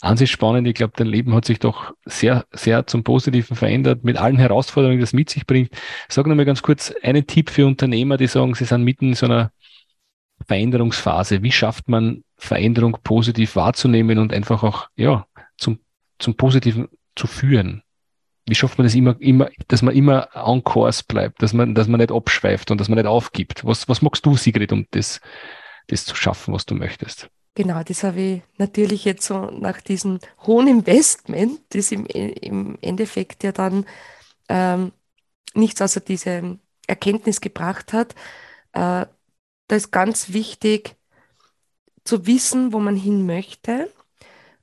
An 0.00 0.16
sich 0.16 0.30
spannend. 0.30 0.66
Ich 0.66 0.74
glaube, 0.74 0.94
dein 0.96 1.06
Leben 1.06 1.34
hat 1.34 1.44
sich 1.44 1.58
doch 1.58 1.92
sehr, 2.04 2.44
sehr 2.52 2.86
zum 2.86 3.04
Positiven 3.04 3.56
verändert, 3.56 4.04
mit 4.04 4.16
allen 4.16 4.38
Herausforderungen, 4.38 4.98
die 4.98 5.02
das 5.02 5.12
mit 5.12 5.30
sich 5.30 5.46
bringt. 5.46 5.70
Sag 6.08 6.26
nochmal 6.26 6.44
ganz 6.44 6.62
kurz 6.62 6.92
einen 7.02 7.26
Tipp 7.26 7.50
für 7.50 7.66
Unternehmer, 7.66 8.16
die 8.16 8.26
sagen, 8.26 8.54
sie 8.54 8.64
sind 8.64 8.82
mitten 8.82 9.08
in 9.08 9.14
so 9.14 9.26
einer 9.26 9.52
Veränderungsphase. 10.46 11.42
Wie 11.42 11.52
schafft 11.52 11.88
man 11.88 12.24
Veränderung 12.36 12.98
positiv 13.02 13.56
wahrzunehmen 13.56 14.18
und 14.18 14.32
einfach 14.32 14.62
auch, 14.62 14.88
ja, 14.96 15.26
zum, 15.56 15.78
zum 16.18 16.36
Positiven 16.36 16.88
zu 17.14 17.26
führen? 17.26 17.82
Wie 18.46 18.56
schafft 18.56 18.78
man 18.78 18.86
das 18.86 18.94
immer, 18.96 19.14
immer, 19.20 19.50
dass 19.68 19.82
man 19.82 19.94
immer 19.94 20.28
on 20.34 20.64
course 20.64 21.04
bleibt, 21.06 21.42
dass 21.42 21.52
man, 21.52 21.76
dass 21.76 21.86
man 21.86 22.00
nicht 22.00 22.10
abschweift 22.10 22.72
und 22.72 22.80
dass 22.80 22.88
man 22.88 22.98
nicht 22.98 23.06
aufgibt? 23.06 23.64
Was, 23.64 23.88
was 23.88 24.02
magst 24.02 24.26
du, 24.26 24.36
Sigrid, 24.36 24.72
um 24.72 24.86
das, 24.90 25.20
das 25.88 26.04
zu 26.04 26.14
schaffen, 26.14 26.54
was 26.54 26.66
du 26.66 26.74
möchtest? 26.74 27.28
Genau, 27.54 27.82
das 27.82 28.02
habe 28.02 28.20
ich 28.20 28.42
natürlich 28.56 29.04
jetzt 29.04 29.26
so 29.26 29.50
nach 29.50 29.80
diesem 29.80 30.20
hohen 30.46 30.68
Investment, 30.68 31.60
das 31.70 31.92
im, 31.92 32.06
im 32.06 32.78
Endeffekt 32.80 33.44
ja 33.44 33.52
dann 33.52 33.84
ähm, 34.48 34.92
nichts 35.54 35.82
außer 35.82 36.00
diese 36.00 36.58
Erkenntnis 36.86 37.40
gebracht 37.40 37.92
hat. 37.92 38.14
Äh, 38.72 39.06
da 39.68 39.76
ist 39.76 39.90
ganz 39.90 40.32
wichtig 40.32 40.96
zu 42.04 42.26
wissen, 42.26 42.72
wo 42.72 42.78
man 42.78 42.96
hin 42.96 43.26
möchte 43.26 43.92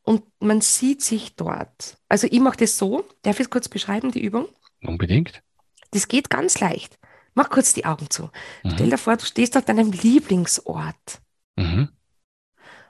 und 0.01 0.23
man 0.39 0.61
sieht 0.61 1.03
sich 1.03 1.35
dort. 1.35 1.97
Also 2.09 2.27
ich 2.29 2.39
mache 2.39 2.57
das 2.57 2.77
so, 2.77 3.05
darf 3.21 3.35
ich 3.35 3.45
es 3.45 3.49
kurz 3.49 3.69
beschreiben, 3.69 4.11
die 4.11 4.23
Übung? 4.23 4.47
Unbedingt. 4.81 5.43
Das 5.91 6.07
geht 6.07 6.29
ganz 6.29 6.59
leicht. 6.59 6.97
Mach 7.33 7.49
kurz 7.49 7.73
die 7.73 7.85
Augen 7.85 8.09
zu. 8.09 8.29
Mhm. 8.63 8.71
Stell 8.73 8.89
dir 8.89 8.97
vor, 8.97 9.17
du 9.17 9.25
stehst 9.25 9.55
auf 9.57 9.65
deinem 9.65 9.91
Lieblingsort. 9.91 11.21
Mhm. 11.55 11.89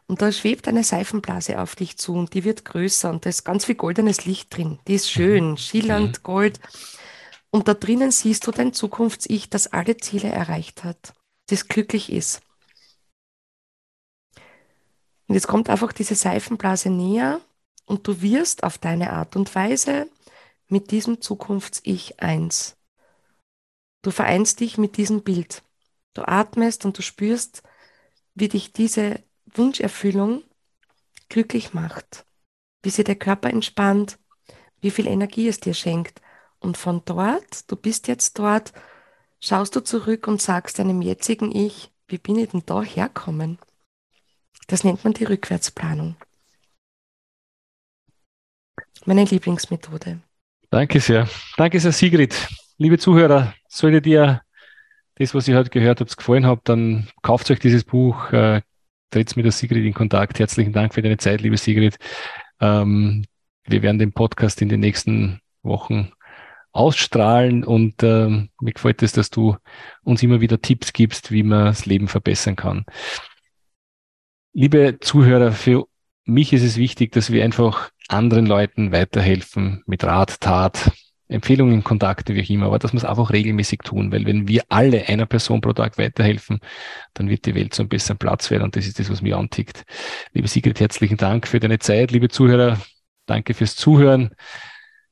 Und 0.07 0.23
da 0.23 0.31
schwebt 0.31 0.67
eine 0.67 0.83
Seifenblase 0.83 1.61
auf 1.61 1.75
dich 1.75 1.97
zu 1.97 2.15
und 2.15 2.33
die 2.33 2.43
wird 2.43 2.65
größer 2.65 3.11
und 3.11 3.25
da 3.25 3.29
ist 3.29 3.43
ganz 3.43 3.65
viel 3.65 3.75
goldenes 3.75 4.25
Licht 4.25 4.55
drin. 4.55 4.79
Die 4.87 4.95
ist 4.95 5.11
schön, 5.11 5.51
mhm. 5.51 5.57
schillernd, 5.57 6.17
mhm. 6.17 6.23
gold. 6.23 6.59
Und 7.51 7.67
da 7.67 7.73
drinnen 7.75 8.11
siehst 8.11 8.45
du 8.47 8.51
dein 8.51 8.73
Zukunfts-Ich, 8.73 9.49
das 9.49 9.67
alle 9.67 9.97
Ziele 9.97 10.29
erreicht 10.29 10.83
hat, 10.83 11.13
das 11.49 11.67
glücklich 11.67 12.11
ist. 12.11 12.41
Und 15.27 15.35
jetzt 15.35 15.47
kommt 15.47 15.69
einfach 15.69 15.93
diese 15.93 16.15
Seifenblase 16.15 16.89
näher 16.89 17.39
und 17.85 18.07
du 18.07 18.23
wirst 18.23 18.63
auf 18.63 18.79
deine 18.79 19.13
Art 19.13 19.35
und 19.35 19.53
Weise 19.53 20.09
mit 20.69 20.89
diesem 20.89 21.21
Zukunfts-Ich 21.21 22.19
eins. 22.19 22.78
Du 24.01 24.11
vereinst 24.11 24.59
dich 24.59 24.77
mit 24.77 24.97
diesem 24.97 25.23
Bild. 25.23 25.63
Du 26.13 26.27
atmest 26.27 26.85
und 26.85 26.97
du 26.97 27.01
spürst, 27.01 27.63
wie 28.35 28.47
dich 28.47 28.73
diese 28.73 29.23
Wunscherfüllung 29.45 30.43
glücklich 31.27 31.73
macht, 31.73 32.25
wie 32.83 32.89
sich 32.89 33.05
der 33.05 33.15
Körper 33.15 33.49
entspannt, 33.49 34.17
wie 34.81 34.91
viel 34.91 35.07
Energie 35.07 35.47
es 35.47 35.59
dir 35.59 35.73
schenkt. 35.73 36.21
Und 36.59 36.77
von 36.77 37.03
dort, 37.05 37.69
du 37.69 37.75
bist 37.75 38.07
jetzt 38.07 38.39
dort, 38.39 38.73
schaust 39.39 39.75
du 39.75 39.81
zurück 39.81 40.27
und 40.27 40.41
sagst 40.41 40.79
deinem 40.79 41.01
jetzigen 41.01 41.55
Ich, 41.55 41.91
wie 42.07 42.17
bin 42.17 42.37
ich 42.37 42.49
denn 42.49 42.63
da 42.65 42.81
herkommen? 42.81 43.59
Das 44.67 44.83
nennt 44.83 45.03
man 45.03 45.13
die 45.13 45.23
Rückwärtsplanung. 45.25 46.15
Meine 49.05 49.23
Lieblingsmethode. 49.23 50.21
Danke 50.69 50.99
sehr. 50.99 51.27
Danke 51.57 51.79
sehr, 51.79 51.91
Sigrid. 51.91 52.35
Liebe 52.81 52.97
Zuhörer, 52.97 53.53
sollte 53.67 54.01
dir 54.01 54.41
das, 55.15 55.35
was 55.35 55.49
ihr 55.49 55.57
heute 55.57 55.69
gehört 55.69 55.99
habt, 55.99 56.15
gefallen 56.15 56.45
hat, 56.45 56.61
dann 56.63 57.09
kauft 57.21 57.51
euch 57.51 57.59
dieses 57.59 57.83
Buch, 57.83 58.31
äh, 58.31 58.61
tritt 59.09 59.35
mit 59.35 59.43
der 59.43 59.51
Sigrid 59.51 59.83
in 59.83 59.93
Kontakt. 59.93 60.39
Herzlichen 60.39 60.71
Dank 60.71 60.93
für 60.93 61.01
deine 61.01 61.17
Zeit, 61.17 61.41
liebe 61.41 61.57
Sigrid. 61.57 61.97
Ähm, 62.61 63.25
wir 63.65 63.81
werden 63.81 63.99
den 63.99 64.13
Podcast 64.13 64.61
in 64.61 64.69
den 64.69 64.79
nächsten 64.79 65.41
Wochen 65.61 66.13
ausstrahlen 66.71 67.65
und 67.65 68.01
äh, 68.01 68.29
mir 68.29 68.73
gefällt 68.73 69.03
es, 69.03 69.11
dass 69.11 69.29
du 69.29 69.57
uns 70.03 70.23
immer 70.23 70.39
wieder 70.39 70.61
Tipps 70.61 70.93
gibst, 70.93 71.33
wie 71.33 71.43
man 71.43 71.65
das 71.65 71.85
Leben 71.85 72.07
verbessern 72.07 72.55
kann. 72.55 72.85
Liebe 74.53 74.99
Zuhörer, 75.01 75.51
für 75.51 75.83
mich 76.23 76.53
ist 76.53 76.63
es 76.63 76.77
wichtig, 76.77 77.11
dass 77.11 77.29
wir 77.29 77.43
einfach 77.43 77.89
anderen 78.07 78.45
Leuten 78.45 78.93
weiterhelfen 78.93 79.83
mit 79.85 80.05
Rat, 80.05 80.39
Tat, 80.39 80.93
Empfehlungen, 81.29 81.83
Kontakte, 81.83 82.35
wie 82.35 82.43
auch 82.43 82.49
immer, 82.49 82.65
aber 82.65 82.79
dass 82.79 82.91
wir 82.91 82.97
es 82.97 83.05
einfach 83.05 83.31
regelmäßig 83.31 83.79
tun, 83.83 84.11
weil 84.11 84.25
wenn 84.25 84.47
wir 84.47 84.63
alle 84.69 85.07
einer 85.07 85.25
Person 85.25 85.61
pro 85.61 85.73
Tag 85.73 85.97
weiterhelfen, 85.97 86.59
dann 87.13 87.29
wird 87.29 87.45
die 87.45 87.55
Welt 87.55 87.73
so 87.73 87.83
ein 87.83 87.89
bisschen 87.89 88.17
Platz 88.17 88.49
werden 88.49 88.63
und 88.63 88.75
das 88.75 88.87
ist 88.87 88.99
das, 88.99 89.09
was 89.09 89.21
mir 89.21 89.37
antickt. 89.37 89.85
Liebe 90.33 90.47
Sigrid, 90.47 90.79
herzlichen 90.79 91.17
Dank 91.17 91.47
für 91.47 91.59
deine 91.59 91.79
Zeit, 91.79 92.11
liebe 92.11 92.29
Zuhörer, 92.29 92.81
danke 93.27 93.53
fürs 93.53 93.75
Zuhören 93.75 94.31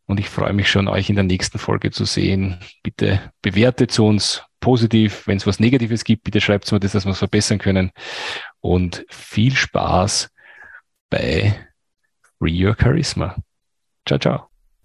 und 0.07 0.19
ich 0.19 0.29
freue 0.29 0.53
mich 0.53 0.69
schon, 0.69 0.87
euch 0.87 1.09
in 1.09 1.15
der 1.15 1.25
nächsten 1.25 1.59
Folge 1.59 1.91
zu 1.91 2.05
sehen. 2.05 2.57
Bitte 2.81 3.31
bewertet 3.41 3.97
uns 3.99 4.41
positiv. 4.59 5.27
Wenn 5.27 5.37
es 5.37 5.45
was 5.45 5.59
Negatives 5.59 6.03
gibt, 6.03 6.23
bitte 6.23 6.41
schreibt 6.41 6.65
es 6.65 6.71
mir 6.71 6.79
das, 6.79 6.93
dass 6.93 7.05
wir 7.05 7.11
es 7.11 7.17
verbessern 7.19 7.59
können. 7.59 7.91
Und 8.61 9.05
viel 9.09 9.53
Spaß 9.53 10.29
bei 11.09 11.53
Free 12.39 12.65
Your 12.65 12.75
Charisma. 12.79 13.35
Ciao, 14.05 14.19
ciao. 14.19 14.46